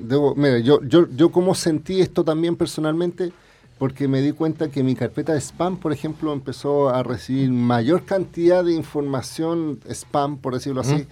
debo, 0.00 0.34
mira, 0.34 0.58
yo, 0.58 0.82
yo, 0.82 1.06
yo 1.14 1.30
como 1.30 1.54
sentí 1.54 2.00
esto 2.00 2.24
también 2.24 2.56
personalmente, 2.56 3.32
porque 3.78 4.08
me 4.08 4.20
di 4.20 4.32
cuenta 4.32 4.70
que 4.70 4.82
mi 4.82 4.94
carpeta 4.94 5.32
de 5.32 5.40
spam, 5.40 5.76
por 5.76 5.92
ejemplo, 5.92 6.32
empezó 6.32 6.88
a 6.88 7.02
recibir 7.02 7.50
mayor 7.50 8.04
cantidad 8.04 8.64
de 8.64 8.72
información 8.72 9.80
spam, 9.88 10.38
por 10.38 10.54
decirlo 10.54 10.80
así, 10.80 11.06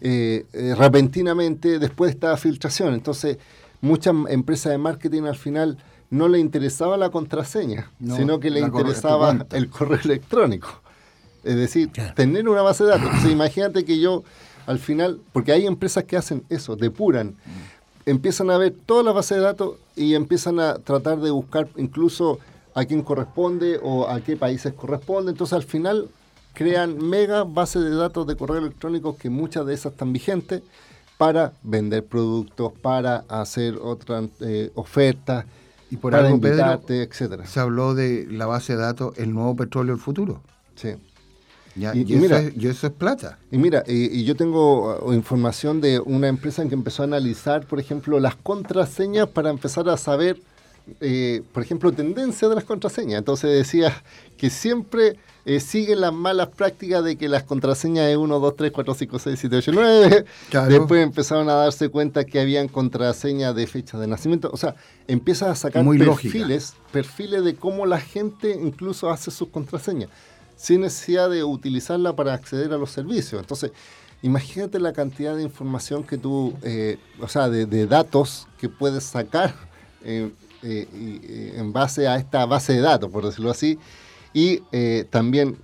eh, 0.00 0.44
eh, 0.52 0.74
repentinamente 0.76 1.78
después 1.78 2.10
de 2.10 2.14
esta 2.14 2.36
filtración. 2.36 2.92
Entonces, 2.92 3.38
muchas 3.80 4.14
empresas 4.28 4.72
de 4.72 4.78
marketing 4.78 5.22
al 5.22 5.36
final 5.36 5.78
no 6.10 6.28
le 6.28 6.38
interesaba 6.38 6.96
la 6.98 7.10
contraseña, 7.10 7.90
sino 7.98 8.38
que 8.38 8.50
le 8.50 8.60
interesaba 8.60 9.46
el 9.52 9.70
correo 9.70 9.98
electrónico. 10.04 10.68
Es 11.42 11.56
decir, 11.56 11.90
tener 12.14 12.48
una 12.48 12.62
base 12.62 12.84
de 12.84 12.90
datos. 12.90 13.06
Entonces, 13.06 13.32
imagínate 13.32 13.84
que 13.84 13.98
yo 13.98 14.24
al 14.66 14.78
final, 14.78 15.20
porque 15.32 15.52
hay 15.52 15.66
empresas 15.66 16.04
que 16.04 16.16
hacen 16.16 16.44
eso, 16.48 16.76
depuran. 16.76 17.28
Mm 17.28 17.73
empiezan 18.06 18.50
a 18.50 18.58
ver 18.58 18.74
toda 18.86 19.02
la 19.02 19.12
base 19.12 19.34
de 19.34 19.40
datos 19.40 19.76
y 19.96 20.14
empiezan 20.14 20.60
a 20.60 20.74
tratar 20.74 21.20
de 21.20 21.30
buscar 21.30 21.68
incluso 21.76 22.38
a 22.74 22.84
quién 22.84 23.02
corresponde 23.02 23.78
o 23.82 24.08
a 24.08 24.20
qué 24.20 24.36
países 24.36 24.72
corresponde. 24.72 25.32
Entonces 25.32 25.54
al 25.54 25.62
final 25.62 26.08
crean 26.52 26.98
mega 26.98 27.44
bases 27.44 27.82
de 27.84 27.94
datos 27.94 28.26
de 28.26 28.36
correo 28.36 28.58
electrónico 28.58 29.16
que 29.16 29.30
muchas 29.30 29.66
de 29.66 29.74
esas 29.74 29.92
están 29.92 30.12
vigentes 30.12 30.62
para 31.18 31.52
vender 31.62 32.04
productos, 32.04 32.72
para 32.82 33.24
hacer 33.28 33.76
otras 33.80 34.24
eh, 34.40 34.70
ofertas, 34.74 35.44
y 35.90 35.96
por 35.96 36.12
para 36.12 36.26
algo, 36.26 36.36
invitarte, 36.36 37.02
etcétera. 37.02 37.46
Se 37.46 37.60
habló 37.60 37.94
de 37.94 38.26
la 38.28 38.46
base 38.46 38.74
de 38.74 38.82
datos, 38.82 39.16
el 39.16 39.32
nuevo 39.32 39.54
petróleo 39.54 39.94
del 39.94 40.02
futuro. 40.02 40.40
Sí. 40.74 40.94
Y, 41.76 41.86
eso 42.14 42.36
es, 42.36 42.56
y, 42.56 42.68
eso 42.68 42.86
es, 42.86 42.92
plata. 42.92 43.38
Y 43.50 43.58
mira, 43.58 43.82
y, 43.86 44.24
yo 44.24 44.36
tengo 44.36 44.98
uh, 45.04 45.12
información 45.12 45.80
de 45.80 45.98
una 45.98 46.28
empresa 46.28 46.62
en 46.62 46.68
que 46.68 46.74
empezó 46.74 47.02
a 47.02 47.06
analizar, 47.06 47.66
por 47.66 47.80
ejemplo, 47.80 48.20
las 48.20 48.36
contraseñas 48.36 49.28
para 49.28 49.50
empezar 49.50 49.88
a 49.88 49.96
saber, 49.96 50.40
eh, 51.00 51.42
por 51.52 51.62
ejemplo, 51.62 51.92
tendencia 51.92 52.48
de 52.48 52.54
las 52.54 52.64
contraseñas. 52.64 53.18
Entonces 53.18 53.50
decía 53.50 54.02
que 54.36 54.50
siempre 54.50 55.16
eh, 55.46 55.58
siguen 55.58 56.00
las 56.00 56.12
malas 56.12 56.48
prácticas 56.48 57.02
de 57.02 57.16
que 57.16 57.28
las 57.28 57.42
contraseñas 57.42 58.06
de 58.06 58.16
1, 58.16 58.38
2, 58.38 58.56
3, 58.56 58.70
4, 58.70 58.94
5, 58.94 59.18
6, 59.18 59.38
7, 59.40 59.56
8, 59.56 59.72
9. 59.74 60.24
Después 60.68 61.02
empezaron 61.02 61.48
a 61.48 61.54
darse 61.54 61.88
cuenta 61.88 62.24
que 62.24 62.40
habían 62.40 62.68
contraseñas 62.68 63.54
de 63.54 63.66
fecha 63.66 63.98
de 63.98 64.06
nacimiento. 64.06 64.48
O 64.52 64.56
sea, 64.56 64.76
empiezas 65.08 65.48
a 65.48 65.54
sacar 65.56 65.84
perfiles, 65.84 66.74
perfiles 66.92 67.42
de 67.42 67.56
cómo 67.56 67.84
la 67.84 67.98
gente 67.98 68.56
incluso 68.62 69.10
hace 69.10 69.32
sus 69.32 69.48
contraseñas 69.48 70.08
sin 70.56 70.82
necesidad 70.82 71.30
de 71.30 71.44
utilizarla 71.44 72.14
para 72.14 72.34
acceder 72.34 72.72
a 72.72 72.78
los 72.78 72.90
servicios. 72.90 73.40
Entonces, 73.40 73.72
imagínate 74.22 74.80
la 74.80 74.92
cantidad 74.92 75.36
de 75.36 75.42
información 75.42 76.02
que 76.04 76.18
tú, 76.18 76.54
eh, 76.62 76.98
o 77.20 77.28
sea, 77.28 77.48
de, 77.48 77.86
datos 77.86 78.46
que 78.58 78.68
puedes 78.68 79.04
sacar 79.04 79.54
eh, 80.04 80.30
eh, 80.62 81.54
en 81.56 81.72
base 81.72 82.08
a 82.08 82.16
esta 82.16 82.46
base 82.46 82.72
de 82.72 82.80
datos, 82.80 83.10
por 83.10 83.24
decirlo 83.24 83.50
así. 83.50 83.78
Y 84.32 84.62
también 85.10 85.56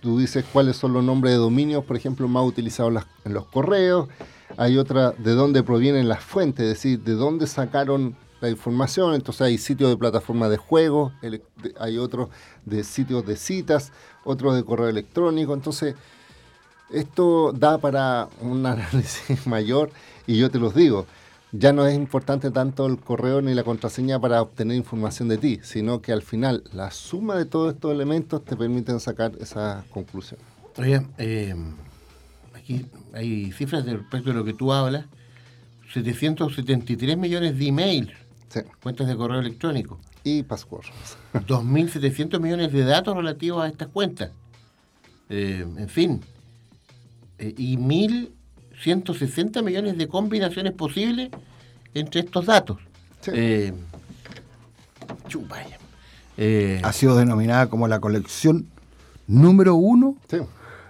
tú 0.00 0.18
dices 0.18 0.44
cuáles 0.52 0.76
son 0.76 0.92
los 0.92 1.04
nombres 1.04 1.32
de 1.32 1.38
dominios, 1.38 1.84
por 1.84 1.96
ejemplo, 1.96 2.26
más 2.26 2.44
utilizados 2.44 3.04
en 3.24 3.34
los 3.34 3.46
correos. 3.46 4.08
Hay 4.56 4.78
otra 4.78 5.12
de 5.12 5.32
dónde 5.32 5.62
provienen 5.62 6.08
las 6.08 6.20
fuentes, 6.20 6.64
es 6.64 6.70
decir, 6.70 7.00
de 7.00 7.12
dónde 7.12 7.46
sacaron 7.46 8.16
la 8.44 8.50
información. 8.50 9.14
Entonces 9.14 9.42
hay 9.42 9.58
sitios 9.58 9.90
de 9.90 9.96
plataforma 9.96 10.48
de 10.48 10.56
juegos, 10.56 11.12
hay 11.78 11.98
otros 11.98 12.28
de 12.64 12.84
sitios 12.84 13.26
de 13.26 13.36
citas, 13.36 13.92
otros 14.24 14.54
de 14.54 14.64
correo 14.64 14.88
electrónico. 14.88 15.54
Entonces, 15.54 15.94
esto 16.90 17.52
da 17.52 17.78
para 17.78 18.28
un 18.40 18.64
análisis 18.74 19.46
mayor 19.46 19.90
y 20.26 20.38
yo 20.38 20.50
te 20.50 20.58
los 20.58 20.74
digo, 20.74 21.06
ya 21.52 21.72
no 21.72 21.86
es 21.86 21.94
importante 21.94 22.50
tanto 22.50 22.86
el 22.86 22.98
correo 22.98 23.40
ni 23.40 23.54
la 23.54 23.62
contraseña 23.62 24.18
para 24.18 24.42
obtener 24.42 24.76
información 24.76 25.28
de 25.28 25.38
ti, 25.38 25.60
sino 25.62 26.00
que 26.00 26.12
al 26.12 26.22
final 26.22 26.64
la 26.72 26.90
suma 26.90 27.36
de 27.36 27.44
todos 27.44 27.74
estos 27.74 27.92
elementos 27.92 28.44
te 28.44 28.56
permiten 28.56 28.98
sacar 28.98 29.32
esa 29.40 29.84
conclusión. 29.90 30.40
Oye, 30.76 31.00
eh, 31.18 31.54
aquí 32.54 32.86
hay 33.12 33.52
cifras 33.52 33.86
respecto 33.86 34.30
de 34.30 34.34
lo 34.34 34.44
que 34.44 34.52
tú 34.52 34.72
hablas. 34.72 35.06
773 35.92 37.16
millones 37.16 37.56
de 37.56 37.68
emails 37.68 38.23
cuentas 38.82 39.06
de 39.06 39.16
correo 39.16 39.40
electrónico. 39.40 39.98
Y 40.22 40.42
password. 40.42 40.86
2.700 41.34 42.40
millones 42.42 42.72
de 42.72 42.84
datos 42.84 43.16
relativos 43.16 43.64
a 43.64 43.68
estas 43.68 43.88
cuentas. 43.88 44.30
Eh, 45.28 45.66
en 45.76 45.88
fin. 45.88 46.20
Eh, 47.38 47.54
y 47.56 47.76
1.160 47.76 49.62
millones 49.62 49.98
de 49.98 50.08
combinaciones 50.08 50.72
posibles 50.72 51.30
entre 51.94 52.20
estos 52.20 52.46
datos. 52.46 52.78
Eh, 56.36 56.80
ha 56.82 56.92
sido 56.92 57.16
denominada 57.16 57.68
como 57.68 57.88
la 57.88 58.00
colección 58.00 58.66
número 59.26 59.76
uno 59.76 60.16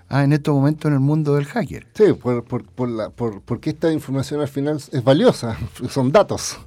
ah, 0.09 0.25
en 0.25 0.33
estos 0.33 0.55
momentos 0.55 0.89
en 0.89 0.95
el 0.95 1.01
mundo 1.01 1.35
del 1.35 1.45
hacker. 1.45 1.87
Sí, 1.95 2.13
por, 2.15 2.45
por, 2.45 2.65
por 2.65 2.89
la, 2.89 3.11
por, 3.11 3.43
porque 3.43 3.71
esta 3.71 3.93
información 3.93 4.41
al 4.41 4.49
final 4.49 4.77
es 4.77 5.05
valiosa, 5.05 5.57
son 5.89 6.13
datos 6.13 6.59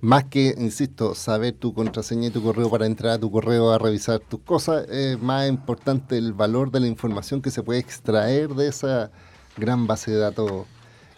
más 0.00 0.24
que, 0.24 0.54
insisto, 0.58 1.14
saber 1.14 1.54
tu 1.54 1.72
contraseña 1.74 2.28
y 2.28 2.30
tu 2.30 2.42
correo 2.42 2.70
para 2.70 2.86
entrar 2.86 3.12
a 3.14 3.18
tu 3.18 3.30
correo 3.30 3.70
a 3.70 3.78
revisar 3.78 4.20
tus 4.20 4.40
cosas, 4.40 4.88
es 4.88 5.20
más 5.20 5.48
importante 5.48 6.18
el 6.18 6.32
valor 6.32 6.70
de 6.70 6.80
la 6.80 6.86
información 6.86 7.42
que 7.42 7.50
se 7.50 7.62
puede 7.62 7.80
extraer 7.80 8.50
de 8.50 8.68
esa 8.68 9.10
gran 9.56 9.86
base 9.86 10.10
de 10.10 10.18
datos 10.18 10.64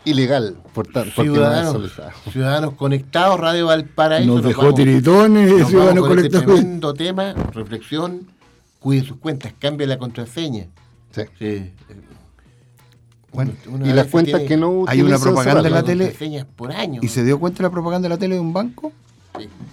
ilegal, 0.05 0.57
por 0.74 0.87
tanto, 0.87 1.22
ciudadanos, 1.22 1.93
ciudadanos 2.33 2.74
conectados, 2.74 3.39
Radio 3.39 3.66
Valparaíso. 3.66 4.35
Nos 4.35 4.45
dejó 4.45 4.72
tiritones, 4.72 5.66
ciudadanos 5.66 6.05
este 6.05 6.09
conectados. 6.09 6.45
tremendo 6.47 6.95
tema, 6.95 7.35
reflexión, 7.53 8.26
cuide 8.79 9.05
sus 9.05 9.18
cuentas, 9.18 9.53
cambie 9.59 9.87
la 9.87 9.99
contraseña. 9.99 10.66
Sí. 11.11 11.22
sí 11.39 11.72
y 13.84 13.93
las 13.93 14.07
cuentas 14.09 14.43
que 14.43 14.57
no 14.57 14.84
Hay 14.86 15.03
una 15.03 15.18
propaganda 15.18 15.68
en 15.68 15.74
la 15.74 15.82
tele. 15.82 16.14
Por 16.57 16.72
año, 16.72 17.01
¿Y 17.03 17.09
se 17.09 17.24
dio 17.24 17.39
cuenta 17.39 17.59
de 17.59 17.62
la 17.64 17.70
propaganda 17.70 18.09
de 18.09 18.14
la 18.14 18.18
tele 18.18 18.34
de 18.34 18.41
un 18.41 18.53
banco? 18.53 18.93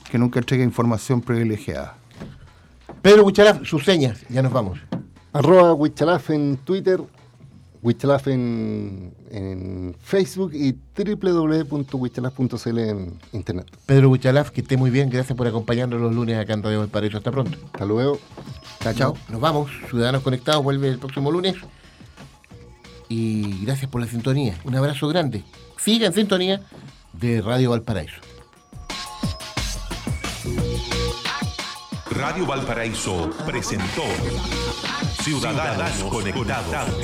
Que 0.09 0.17
nunca 0.17 0.39
entrega 0.39 0.63
información 0.63 1.21
privilegiada. 1.21 1.97
Pedro 3.01 3.23
Huichalaf, 3.23 3.63
sus 3.65 3.83
señas, 3.83 4.19
ya 4.29 4.41
nos 4.41 4.51
vamos. 4.51 4.79
Arroba 5.33 5.73
Huichalaf 5.73 6.29
en 6.31 6.57
Twitter, 6.57 7.01
Huichalaf 7.81 8.27
en, 8.27 9.13
en 9.29 9.95
Facebook 10.01 10.51
y 10.53 10.75
www.huichalaf.cl 10.97 12.79
en 12.79 13.19
internet. 13.33 13.67
Pedro 13.85 14.09
Huichalaf, 14.09 14.49
que 14.49 14.61
esté 14.61 14.77
muy 14.77 14.89
bien, 14.89 15.09
gracias 15.09 15.37
por 15.37 15.45
acompañarnos 15.47 16.01
los 16.01 16.15
lunes 16.15 16.39
acá 16.39 16.53
en 16.53 16.63
Radio 16.63 16.79
Valparaíso. 16.79 17.17
Hasta 17.17 17.31
pronto. 17.31 17.57
Hasta 17.65 17.85
luego. 17.85 18.17
Chao, 18.79 18.93
chao. 18.93 19.17
Nos 19.29 19.41
vamos. 19.41 19.69
Ciudadanos 19.89 20.23
Conectados 20.23 20.63
vuelve 20.63 20.89
el 20.89 20.97
próximo 20.97 21.31
lunes. 21.31 21.55
Y 23.09 23.63
gracias 23.65 23.89
por 23.89 24.01
la 24.01 24.07
sintonía. 24.07 24.57
Un 24.63 24.75
abrazo 24.75 25.07
grande. 25.07 25.43
Siga 25.77 26.07
en 26.07 26.13
sintonía 26.13 26.61
de 27.13 27.41
Radio 27.41 27.71
Valparaíso. 27.71 28.21
Radio 32.09 32.45
Valparaíso 32.45 33.29
presentó 33.45 34.03
Ciudadanos, 35.21 35.91
Conectados, 36.03 36.95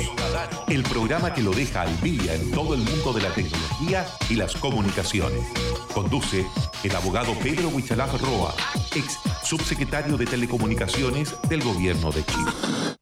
el 0.68 0.82
programa 0.84 1.34
que 1.34 1.42
lo 1.42 1.50
deja 1.50 1.82
al 1.82 2.00
día 2.00 2.34
en 2.34 2.50
todo 2.50 2.74
el 2.74 2.80
mundo 2.80 3.12
de 3.12 3.20
la 3.20 3.28
tecnología 3.28 4.06
y 4.30 4.36
las 4.36 4.56
comunicaciones. 4.56 5.42
Conduce 5.92 6.46
el 6.82 6.96
abogado 6.96 7.34
Pedro 7.42 7.68
Huichalaf 7.68 8.22
Roa, 8.22 8.54
ex 8.94 9.18
subsecretario 9.42 10.16
de 10.16 10.24
Telecomunicaciones 10.24 11.34
del 11.48 11.62
Gobierno 11.62 12.10
de 12.10 12.24
Chile. 12.24 13.01